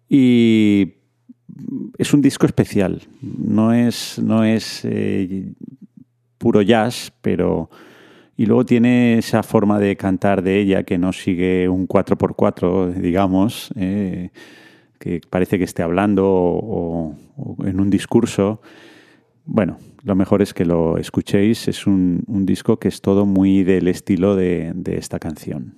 Y 0.09 0.95
es 1.97 2.13
un 2.13 2.21
disco 2.21 2.45
especial, 2.45 3.01
no 3.21 3.71
es, 3.71 4.19
no 4.19 4.43
es 4.43 4.81
eh, 4.83 5.53
puro 6.37 6.61
jazz, 6.61 7.13
pero... 7.21 7.69
Y 8.35 8.45
luego 8.45 8.65
tiene 8.65 9.17
esa 9.17 9.43
forma 9.43 9.79
de 9.79 9.97
cantar 9.97 10.41
de 10.41 10.59
ella 10.59 10.83
que 10.83 10.97
no 10.97 11.11
sigue 11.11 11.67
un 11.67 11.87
4x4, 11.87 12.93
digamos, 12.93 13.73
eh, 13.75 14.29
que 14.97 15.21
parece 15.29 15.57
que 15.57 15.65
esté 15.65 15.83
hablando 15.83 16.25
o 16.25 17.15
en 17.65 17.79
un 17.81 17.89
discurso. 17.89 18.61
Bueno, 19.51 19.79
lo 20.03 20.13
mejor 20.13 20.43
es 20.43 20.53
que 20.53 20.63
lo 20.63 20.99
escuchéis. 20.99 21.67
Es 21.67 21.87
un, 21.87 22.23
disco 22.45 22.77
que 22.77 22.87
es 22.87 23.01
todo 23.01 23.25
muy 23.25 23.63
del 23.63 23.87
estilo 23.87 24.35
de, 24.35 24.73
esta 24.85 25.17
canción. 25.17 25.73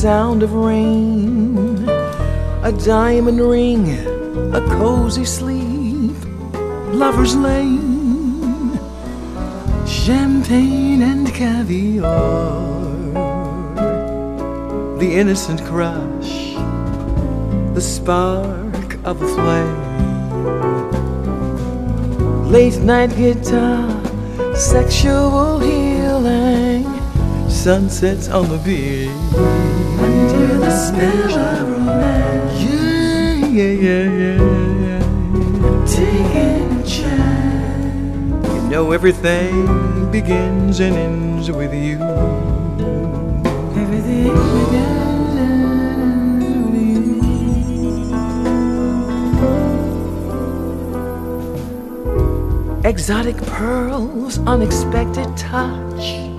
Sound 0.00 0.42
of 0.42 0.54
rain, 0.54 1.86
a 2.62 2.72
diamond 2.86 3.38
ring, 3.38 3.86
a 4.54 4.60
cozy 4.78 5.26
sleep, 5.26 6.16
lover's 6.88 7.36
lane, 7.36 8.78
champagne 9.86 11.02
and 11.02 11.28
caviar, 11.34 12.80
the 14.96 15.10
innocent 15.20 15.62
crush, 15.64 16.54
the 17.74 17.80
spark 17.82 18.94
of 19.04 19.20
a 19.20 19.28
flame 19.34 19.90
late 22.50 22.78
night 22.78 23.14
guitar, 23.16 23.84
sexual 24.56 25.58
healing, 25.58 26.86
sunsets 27.50 28.30
on 28.30 28.48
the 28.48 28.56
beach. 28.64 29.79
Under 30.10 30.58
the 30.58 30.70
spell 30.70 31.32
of 31.38 31.70
romance. 31.70 32.62
Yeah, 33.50 33.72
yeah, 33.86 34.04
yeah, 34.22 34.38
yeah. 34.84 35.04
Taking 35.86 36.70
a 36.78 36.82
chance. 36.86 38.46
You 38.64 38.70
know 38.70 38.92
everything 38.92 40.10
begins 40.10 40.80
and 40.80 40.96
ends 40.96 41.50
with 41.50 41.74
you. 41.74 41.98
Everything 43.82 44.32
begins. 44.32 44.90
With 46.72 46.84
you. 46.84 48.10
Exotic 52.84 53.36
pearls, 53.38 54.38
unexpected 54.46 55.36
touch. 55.36 56.29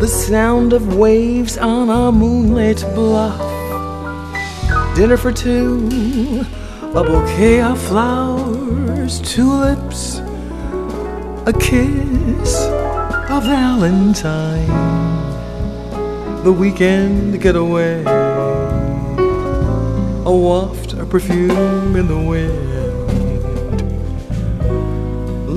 The 0.00 0.06
sound 0.06 0.72
of 0.72 0.94
waves 0.96 1.58
on 1.58 1.90
a 1.90 2.12
moonlit 2.12 2.84
bluff. 2.94 3.36
Dinner 4.94 5.16
for 5.16 5.32
two, 5.32 6.44
a 6.94 7.02
bouquet 7.02 7.60
of 7.62 7.80
flowers, 7.82 9.20
tulips, 9.22 10.18
a 11.46 11.52
kiss, 11.58 12.66
a 13.28 13.40
valentine. 13.42 14.66
The 16.44 16.52
weekend 16.52 17.42
getaway, 17.42 18.04
a 20.24 20.30
waft 20.30 20.92
of 20.92 21.10
perfume 21.10 21.96
in 21.96 22.06
the 22.06 22.16
wind 22.16 22.68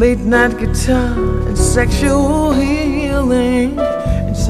late 0.02 0.18
night 0.18 0.58
guitar 0.58 1.14
and 1.48 1.56
sexual 1.56 2.54
healing 2.54 3.78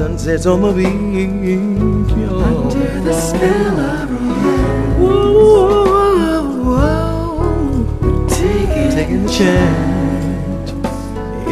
sunsets 0.02 0.46
on 0.46 0.62
the 0.62 0.72
beach. 0.72 2.12
Oh. 2.28 2.70
Under 2.70 3.00
the 3.02 3.20
spell 3.20 3.78
of 3.78 4.10
romance. 4.10 4.98
Whoa, 4.98 5.84
whoa, 5.84 6.48
whoa. 6.66 8.26
Taking, 8.28 8.90
Taking 8.90 9.22
the 9.26 9.32
chance. 9.32 10.70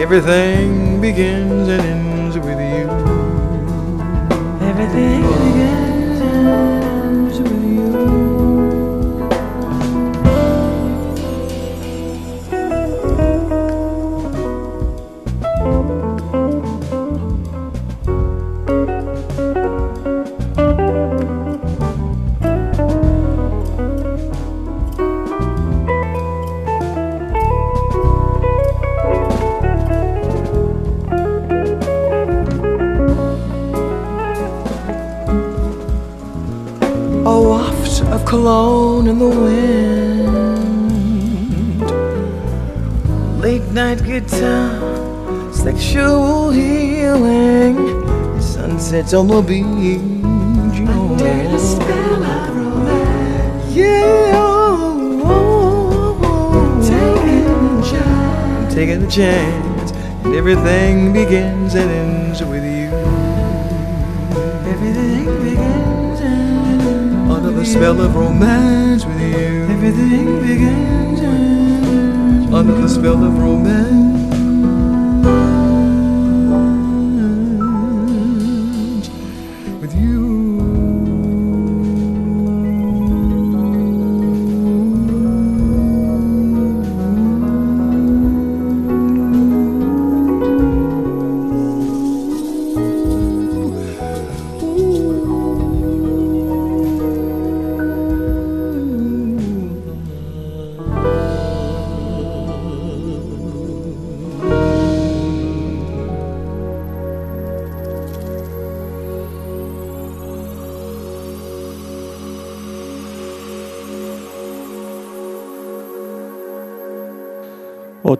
Everything 0.04 1.00
begins 1.00 1.68
and 1.68 1.80
ends 1.80 2.36
with 2.38 2.58
you. 2.58 2.86
Everything 4.68 5.22
begins. 5.22 5.89
On 49.14 49.26
the 49.26 49.42
beach. 49.42 49.64
Under 50.88 51.48
the 51.50 51.58
spell 51.58 52.22
of 52.22 52.56
romance. 52.56 53.74
Yeah. 53.74 54.32
Oh, 54.34 55.20
oh, 55.24 56.20
oh, 56.22 56.80
taking 56.86 57.44
a 57.44 57.90
chance. 57.90 58.74
Taking 58.74 59.02
a 59.02 59.10
chance. 59.10 59.90
And 60.24 60.34
everything 60.36 61.12
begins 61.12 61.74
and 61.74 61.90
ends 61.90 62.40
with 62.44 62.62
you. 62.62 62.90
Everything 64.70 65.24
begins 65.42 66.20
and. 66.20 67.32
Under 67.32 67.50
the 67.50 67.64
spell 67.64 68.00
of 68.00 68.14
romance 68.14 69.04
with 69.04 69.20
you. 69.20 69.66
Everything 69.74 70.40
begins 70.40 71.20
and. 71.20 72.54
under 72.54 72.74
the 72.80 72.88
spell 72.88 73.24
of 73.24 73.38
romance. 73.38 74.29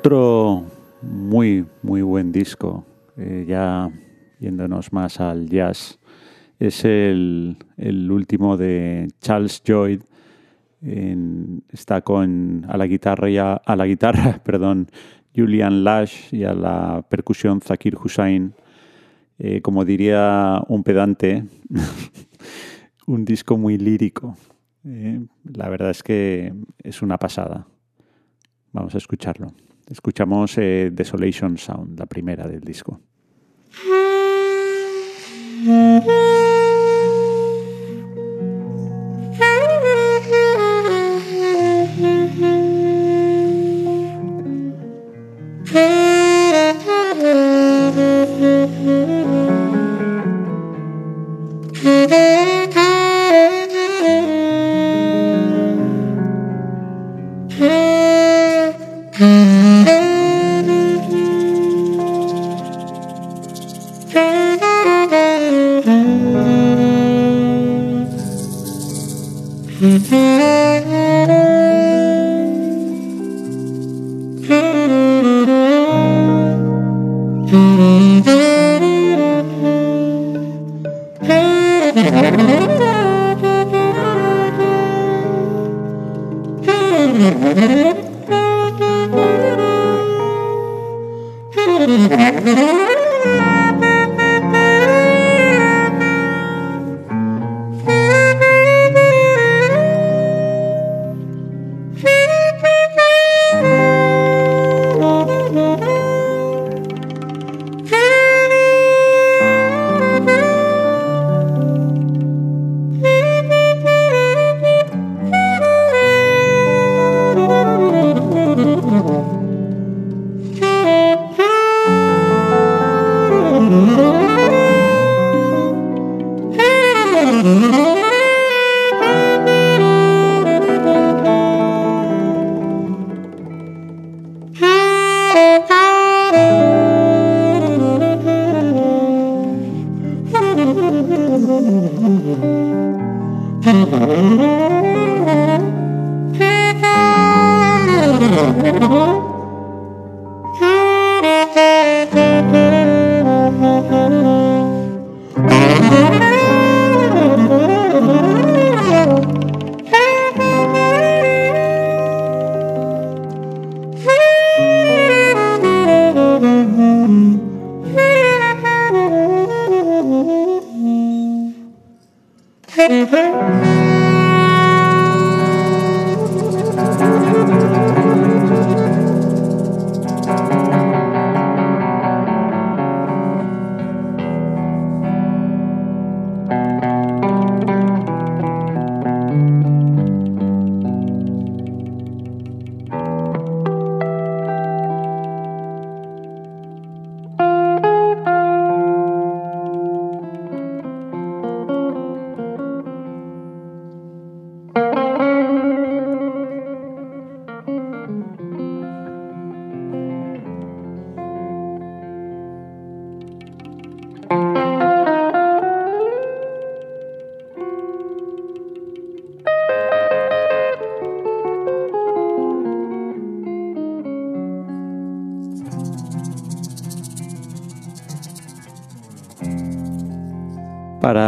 Otro 0.03 0.65
muy, 1.03 1.67
muy 1.83 2.01
buen 2.01 2.33
disco, 2.33 2.87
eh, 3.19 3.45
ya 3.47 3.91
yéndonos 4.39 4.95
más 4.95 5.21
al 5.21 5.47
jazz, 5.47 5.99
es 6.59 6.87
el, 6.87 7.59
último 8.11 8.57
de 8.57 9.09
Charles 9.21 9.63
Lloyd. 9.63 10.01
está 11.71 12.01
con 12.01 12.65
a 12.67 12.79
la 12.79 12.87
guitarra 12.87 13.29
y 13.29 13.37
a, 13.37 13.61
la 13.67 13.85
guitarra, 13.85 14.41
perdón, 14.43 14.89
Julian 15.37 15.85
Lash 15.85 16.35
y 16.35 16.45
a 16.45 16.55
la 16.55 17.05
percusión 17.07 17.61
Zakir 17.61 17.95
Hussain. 18.03 18.55
Eh, 19.39 19.61
como 19.61 19.85
diría 19.85 20.63
un 20.69 20.83
pedante, 20.83 21.45
un 23.07 23.27
disco 23.27 23.59
muy 23.59 23.77
lírico. 23.77 24.35
Eh, 24.83 25.21
la 25.45 25.69
verdad 25.69 25.91
es 25.91 26.03
que 26.03 26.55
es 26.79 27.03
una 27.03 27.19
pasada. 27.19 27.67
Vamos 28.73 28.95
a 28.95 28.99
escucharlo. 28.99 29.53
Escuchamos 29.91 30.57
eh, 30.57 30.91
Desolation 30.93 31.59
Sound, 31.59 31.99
la 31.99 32.07
primera 32.07 32.47
del 32.47 32.61
disco. 32.61 33.01
Mm-hmm. 81.93 83.21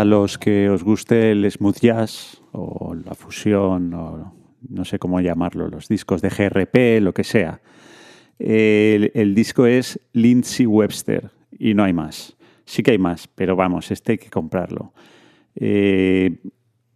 Para 0.03 0.11
los 0.11 0.37
que 0.37 0.69
os 0.69 0.83
guste 0.83 1.31
el 1.31 1.49
smooth 1.49 1.79
jazz 1.81 2.43
o 2.51 2.93
la 2.93 3.15
fusión 3.15 3.95
o 3.95 4.35
no 4.69 4.85
sé 4.85 4.99
cómo 4.99 5.21
llamarlo, 5.21 5.69
los 5.69 5.87
discos 5.87 6.21
de 6.21 6.29
GRP, 6.29 7.01
lo 7.01 7.15
que 7.15 7.23
sea, 7.23 7.61
el, 8.37 9.33
disco 9.37 9.65
es 9.65 10.01
Lindsay 10.13 10.67
Webster 10.67 11.31
y 11.57 11.75
no 11.75 11.85
hay 11.85 11.93
más. 11.93 12.37
Sí 12.65 12.83
que 12.83 12.91
hay 12.91 12.99
más, 12.99 13.29
pero 13.29 13.55
vamos, 13.55 13.93
este 13.93 14.11
hay 14.11 14.19
que 14.19 14.29
comprarlo. 14.29 14.93
Eh, 15.55 16.37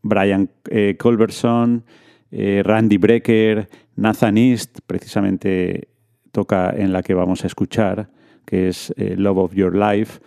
Brian 0.02 0.50
eh, 0.68 0.96
Culberson, 1.00 1.84
eh, 2.32 2.62
Randy 2.64 2.96
Brecker, 2.96 3.68
Nathan 3.94 4.36
East, 4.36 4.80
precisamente 4.84 5.90
toca 6.32 6.74
en 6.76 6.92
la 6.92 7.04
que 7.04 7.14
vamos 7.14 7.44
a 7.44 7.46
escuchar, 7.46 8.10
que 8.44 8.66
es 8.66 8.92
Love 8.96 9.38
of 9.38 9.54
Your 9.54 9.76
Life 9.76 10.18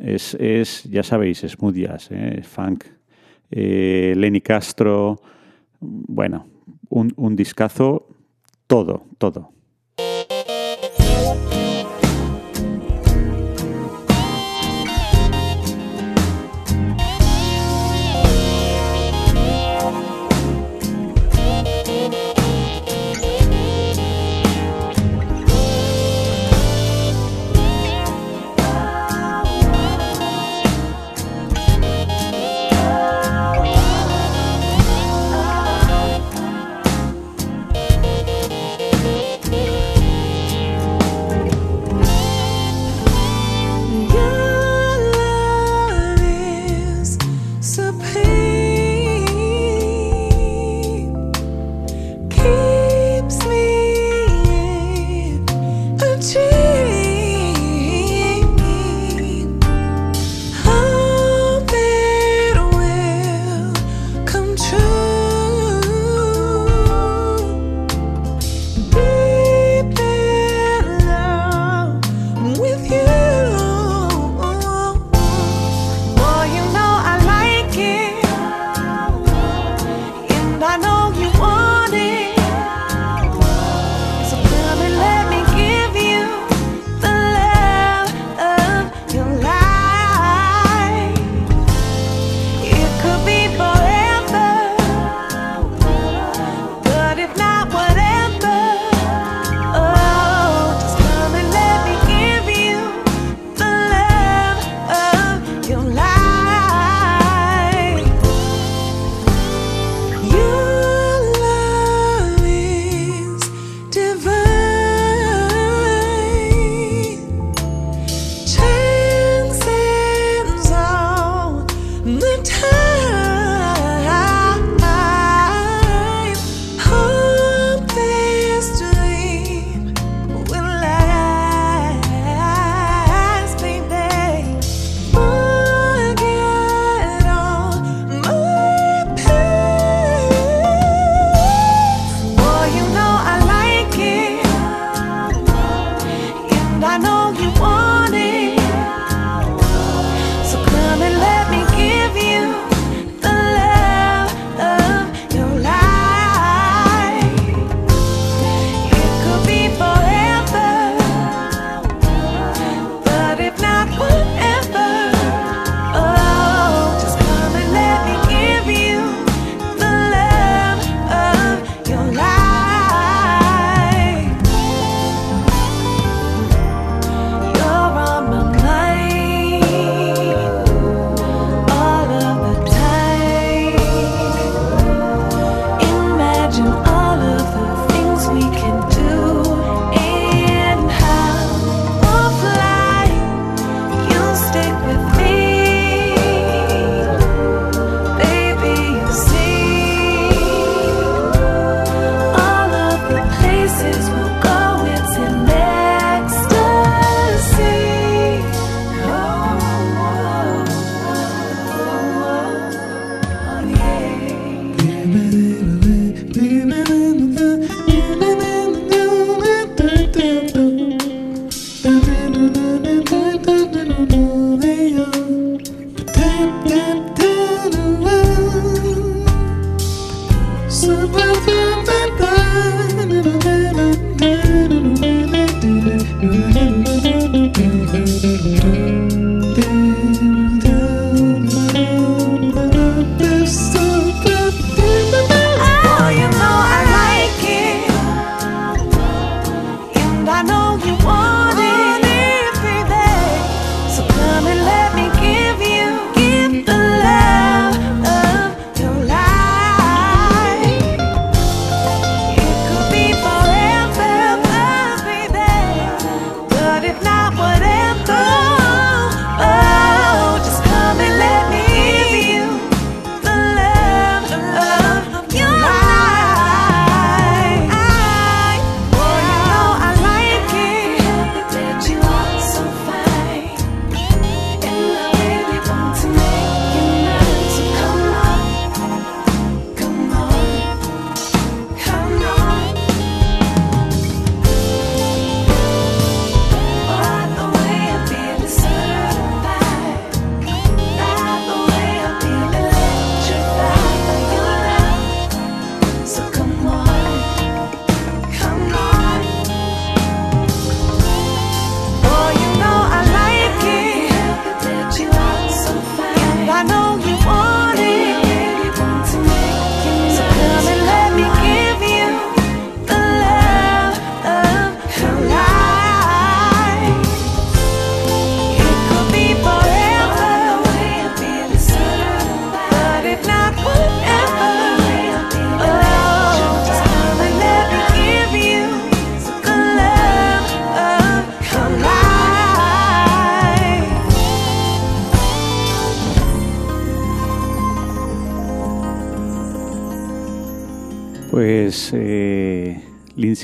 es, 0.00 0.34
es 0.34 0.84
ya 0.84 1.02
sabéis, 1.02 1.40
smooth 1.40 1.76
jazz, 1.76 2.10
¿eh? 2.10 2.42
funk. 2.42 2.84
Eh, 3.50 4.14
Lenny 4.16 4.40
Castro, 4.40 5.20
bueno, 5.80 6.46
un, 6.90 7.12
un 7.16 7.34
discazo, 7.34 8.08
todo, 8.66 9.06
todo. 9.18 9.57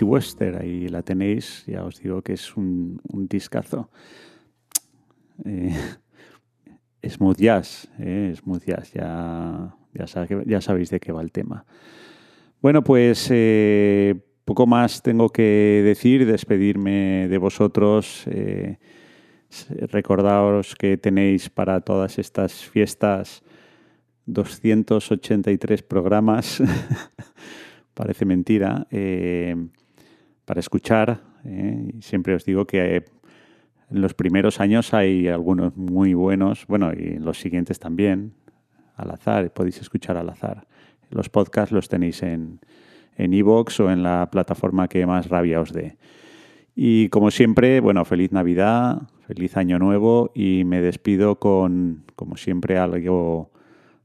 Lindsay 0.04 0.12
Wester, 0.12 0.56
ahí 0.56 0.88
la 0.88 1.02
tenéis, 1.02 1.64
ya 1.66 1.84
os 1.84 2.00
digo 2.00 2.22
que 2.22 2.34
es 2.34 2.56
un, 2.56 3.00
discazo. 3.28 3.88
Eh, 5.44 5.74
smooth 7.08 7.38
jazz, 7.38 7.88
eh, 7.98 8.34
smooth 8.36 8.64
jazz, 8.64 8.92
ya, 8.92 9.74
ya, 9.92 10.06
ya, 10.46 10.60
sabéis 10.60 10.90
de 10.90 11.00
qué 11.00 11.12
va 11.12 11.22
el 11.22 11.32
tema. 11.32 11.64
Bueno, 12.60 12.82
pues 12.82 13.28
eh, 13.30 14.14
poco 14.44 14.66
más 14.66 15.02
tengo 15.02 15.28
que 15.30 15.82
decir, 15.84 16.26
despedirme 16.26 17.28
de 17.28 17.38
vosotros. 17.38 18.24
Eh, 18.26 18.78
recordaos 19.92 20.74
que 20.74 20.96
tenéis 20.96 21.48
para 21.48 21.80
todas 21.80 22.18
estas 22.18 22.64
fiestas 22.64 23.44
283 24.26 25.82
programas, 25.82 26.60
parece 27.94 28.24
mentira, 28.24 28.88
eh, 28.90 29.54
para 30.44 30.60
escuchar. 30.60 31.20
siempre 32.00 32.34
os 32.34 32.44
digo 32.44 32.66
que 32.66 33.04
en 33.90 34.00
los 34.00 34.14
primeros 34.14 34.60
años 34.60 34.94
hay 34.94 35.28
algunos 35.28 35.76
muy 35.76 36.14
buenos, 36.14 36.66
bueno, 36.66 36.92
y 36.92 37.14
en 37.14 37.24
los 37.24 37.38
siguientes 37.38 37.78
también, 37.78 38.34
al 38.96 39.10
azar, 39.10 39.52
podéis 39.52 39.80
escuchar 39.80 40.16
al 40.16 40.28
azar. 40.28 40.66
Los 41.10 41.28
podcasts 41.28 41.72
los 41.72 41.88
tenéis 41.88 42.22
en 42.22 42.60
en 43.16 43.32
iVoox 43.32 43.80
o 43.80 43.90
en 43.90 44.02
la 44.02 44.28
plataforma 44.30 44.88
que 44.88 45.06
más 45.06 45.28
rabia 45.28 45.60
os 45.60 45.72
dé. 45.72 45.96
Y 46.74 47.08
como 47.08 47.30
siempre, 47.30 47.80
bueno, 47.80 48.04
feliz 48.04 48.32
Navidad, 48.32 49.02
feliz 49.26 49.56
Año 49.56 49.78
Nuevo 49.78 50.32
y 50.34 50.64
me 50.64 50.80
despido 50.80 51.38
con, 51.38 52.04
como 52.16 52.36
siempre, 52.36 52.78
algo, 52.78 53.52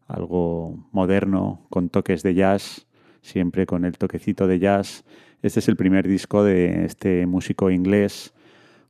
algo 0.08 0.88
moderno, 0.92 1.66
con 1.70 1.90
toques 1.90 2.22
de 2.22 2.36
jazz, 2.36 2.88
siempre 3.22 3.66
con 3.66 3.86
el 3.86 3.98
toquecito 3.98 4.46
de 4.46 4.60
jazz. 4.60 5.04
Este 5.42 5.62
es 5.62 5.70
el 5.70 5.78
primer 5.78 6.06
disco 6.06 6.44
de 6.44 6.84
este 6.84 7.26
músico 7.26 7.72
inglés, 7.72 8.34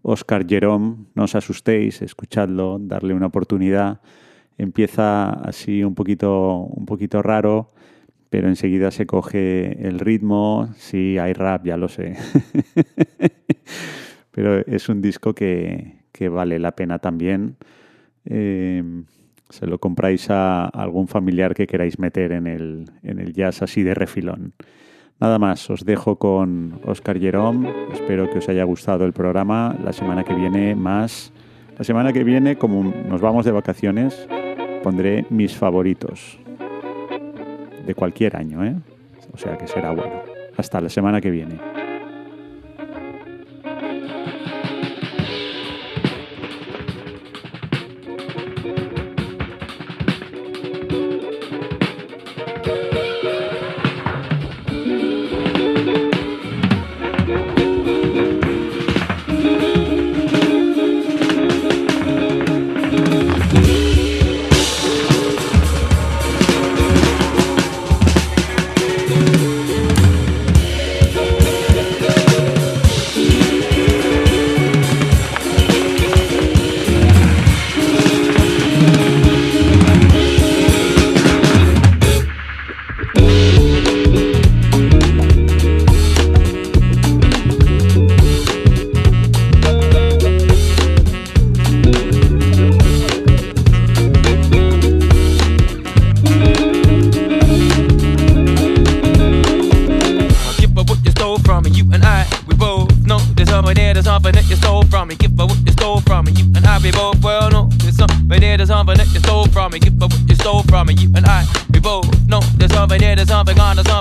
Oscar 0.02 0.48
Jerome. 0.48 1.06
No 1.14 1.26
os 1.26 1.36
asustéis, 1.36 2.02
escuchadlo, 2.02 2.80
darle 2.82 3.14
una 3.14 3.28
oportunidad. 3.28 4.02
Empieza 4.58 5.30
así 5.30 5.84
un 5.84 5.94
poquito, 5.94 6.62
un 6.62 6.88
poquito 6.88 7.22
raro, 7.22 7.72
pero 8.32 8.48
enseguida 8.48 8.90
se 8.90 9.06
coge 9.06 9.88
el 9.88 10.00
ritmo. 10.00 10.74
Sí, 10.76 11.20
hay 11.20 11.34
rap, 11.34 11.66
ya 11.66 11.78
lo 11.78 11.88
sé. 11.88 12.18
pero 14.32 14.58
es 14.66 14.90
un 14.90 15.04
disco 15.04 15.36
que, 15.36 16.00
vale 16.32 16.58
la 16.58 16.76
pena 16.76 16.98
también. 16.98 17.58
Eh, 18.26 18.84
se 19.50 19.68
lo 19.68 19.78
compráis 19.78 20.32
a 20.32 20.66
algún 20.66 21.08
familiar 21.08 21.54
que 21.54 21.68
queráis 21.68 22.00
meter 22.00 22.32
en 22.32 22.48
el, 22.48 22.86
en 23.04 23.20
el 23.20 23.34
jazz 23.34 23.62
así 23.62 23.84
de 23.84 23.94
refilón. 23.94 24.56
Nada 25.20 25.38
más, 25.38 25.70
os 25.70 25.84
dejo 25.84 26.16
con 26.16 26.80
Oscar 26.86 27.20
Jerome. 27.20 27.70
Espero 27.92 28.30
que 28.30 28.38
os 28.38 28.48
haya 28.48 28.64
gustado 28.64 29.04
el 29.04 29.12
programa. 29.12 29.76
La 29.84 29.92
semana 29.92 30.24
que 30.24 30.34
viene 30.34 30.76
más. 30.76 31.34
La 31.78 31.84
semana 31.84 32.14
que 32.14 32.24
viene, 32.24 32.58
como 32.58 32.84
nos 32.84 33.20
vamos 33.20 33.44
de 33.44 33.52
vacaciones, 33.52 34.28
pondré 34.82 35.26
mis 35.30 35.58
favoritos 35.58 36.40
de 37.86 37.96
cualquier 37.96 38.38
año, 38.38 38.64
¿eh? 38.64 38.76
O 39.34 39.38
sea 39.38 39.58
que 39.58 39.68
será 39.68 39.92
bueno. 39.92 40.22
Hasta 40.56 40.80
la 40.80 40.90
semana 40.90 41.20
que 41.20 41.32
viene. 41.32 41.79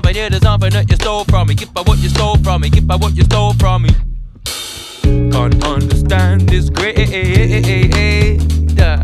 my 0.08 0.18
ear 0.18 0.30
the 0.30 0.40
something 0.40 0.70
that 0.70 0.88
you 0.88 0.96
stole 0.96 1.24
from 1.24 1.48
me. 1.48 1.54
Get 1.54 1.74
by 1.74 1.82
what 1.82 1.98
you 1.98 2.08
stole 2.08 2.38
from 2.38 2.62
me. 2.62 2.70
Get 2.70 2.86
by 2.86 2.96
what 2.96 3.14
you 3.14 3.24
stole 3.24 3.52
from 3.54 3.82
me. 3.82 3.90
Can't 5.04 5.62
understand 5.62 6.48
this 6.48 6.70
great. 6.70 6.96
Uh, 8.78 8.96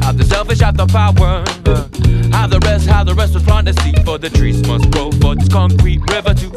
how 0.00 0.12
the 0.12 0.24
selfish 0.24 0.60
have 0.60 0.78
the 0.78 0.86
power. 0.86 1.44
Uh, 1.66 1.86
how 2.34 2.46
the 2.46 2.58
rest, 2.60 2.86
how 2.88 3.04
the 3.04 3.14
rest 3.14 3.34
was 3.34 3.42
blind 3.42 3.66
to 3.66 3.74
see. 3.82 3.92
For 4.04 4.16
the 4.16 4.30
trees 4.30 4.66
must 4.66 4.90
grow 4.90 5.10
for 5.20 5.34
this 5.34 5.50
concrete 5.50 6.00
river 6.10 6.32
to 6.32 6.55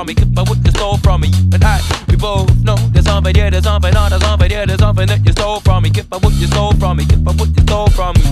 from 0.00 0.06
me. 0.06 0.14
If 0.16 0.38
I 0.38 0.42
would 0.48 0.64
you 0.64 0.70
stole 0.72 0.96
from 0.98 1.20
me, 1.20 1.28
and 1.52 1.64
I, 1.64 1.80
we 2.08 2.16
both 2.16 2.48
know 2.64 2.76
there's 2.92 3.04
something 3.04 3.34
yeah, 3.34 3.50
there's 3.50 3.64
something 3.64 3.94
on, 3.94 4.10
there's 4.10 4.22
something 4.22 4.50
yeah, 4.50 4.64
there's 4.64 4.80
something 4.80 5.06
that 5.06 5.24
you 5.26 5.32
stole 5.32 5.60
from 5.60 5.82
me. 5.82 5.90
If 5.94 6.12
I 6.12 6.16
would 6.16 6.32
you 6.34 6.46
stole 6.46 6.72
from 6.74 6.96
me, 6.98 7.04
if 7.04 7.28
I 7.28 7.32
would 7.32 7.50
you 7.56 7.62
stole 7.62 7.90
from 7.90 8.14
me. 8.16 8.24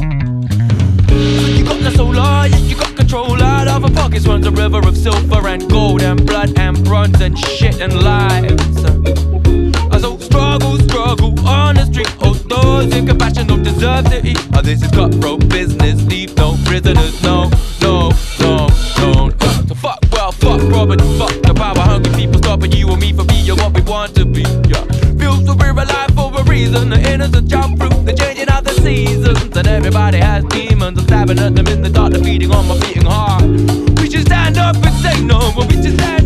You 1.59 1.64
got 1.64 1.81
the 1.83 1.91
solar, 1.95 2.21
oh, 2.21 2.45
yeah, 2.45 2.57
you 2.57 2.77
got 2.77 2.97
control 2.97 3.43
out 3.43 3.69
of 3.69 3.85
a 3.85 3.91
pockets 3.91 4.27
runs 4.27 4.47
a 4.47 4.51
river 4.51 4.79
of 4.79 4.97
silver 4.97 5.47
and 5.49 5.69
gold 5.69 6.03
and 6.03 6.25
blood 6.25 6.59
and 6.59 6.83
bronze 6.85 7.21
and 7.21 7.39
shit 7.39 7.81
and 7.81 7.93
lies. 8.03 8.85
I 9.93 9.99
so 10.01 10.16
struggle, 10.19 10.79
struggle 10.89 11.39
on 11.47 11.75
the 11.75 11.85
street. 11.85 12.09
Oh, 12.21 12.35
those 12.35 12.95
in 12.95 13.07
compassion, 13.07 13.47
don't 13.47 13.62
deserve 13.62 14.07
to 14.07 14.27
eat. 14.27 14.41
Oh, 14.55 14.62
this 14.62 14.83
is 14.83 14.91
cutthroat 14.91 15.47
business. 15.49 16.03
Leave 16.07 16.35
no 16.37 16.57
prisoners, 16.64 17.23
no. 17.23 17.51
reason. 26.69 26.91
The 26.91 27.12
innocent 27.12 27.51
child 27.51 27.79
fruit, 27.79 28.05
they're 28.05 28.14
changing 28.14 28.49
of 28.51 28.64
the 28.64 28.73
seasons. 28.83 29.57
And 29.57 29.66
everybody 29.66 30.19
has 30.19 30.45
demons. 30.45 30.99
I'm 30.99 31.07
stabbing 31.07 31.39
at 31.39 31.55
them 31.55 31.66
in 31.66 31.83
the 31.83 31.91
dark, 31.91 32.12
they're 32.12 32.23
feeding 32.23 32.51
on 32.51 32.66
my 32.69 32.79
beating 32.81 33.05
heart. 33.05 33.43
We 34.01 34.11
should 34.11 34.27
stand 34.27 34.59
up 34.59 34.77
and 34.77 34.95
say 34.97 35.23
no, 35.23 35.53
but 35.57 35.69
we 35.69 35.83
should 35.83 35.95
stand 35.95 36.18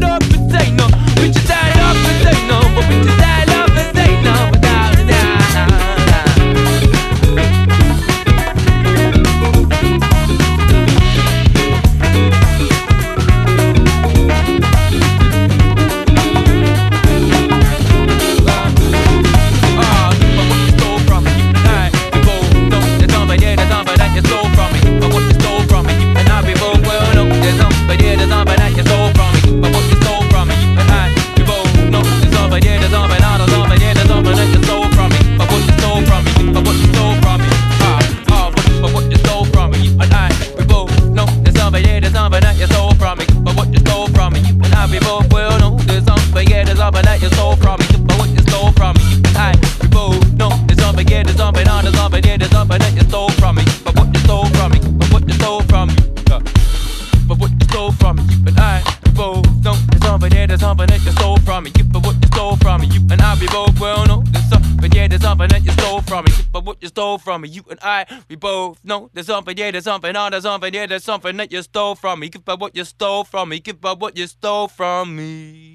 from 67.32 67.42
me. 67.42 67.48
You 67.48 67.64
and 67.70 67.78
I, 67.82 68.04
we 68.28 68.36
both 68.36 68.84
know 68.84 69.10
there's 69.14 69.26
something, 69.26 69.56
yeah, 69.56 69.70
there's 69.70 69.84
something, 69.84 70.14
oh, 70.14 70.28
there's 70.30 70.42
something, 70.42 70.74
yeah, 70.74 70.86
there's 70.86 71.04
something 71.04 71.36
that 71.38 71.50
you 71.50 71.62
stole 71.62 71.94
from 71.94 72.20
me. 72.20 72.28
Give 72.28 72.46
up 72.48 72.60
what 72.60 72.76
you 72.76 72.84
stole 72.84 73.24
from 73.24 73.48
me. 73.48 73.60
Give 73.60 73.84
up 73.84 74.00
what 74.00 74.16
you 74.16 74.26
stole 74.26 74.68
from 74.68 75.16
me. 75.16 75.71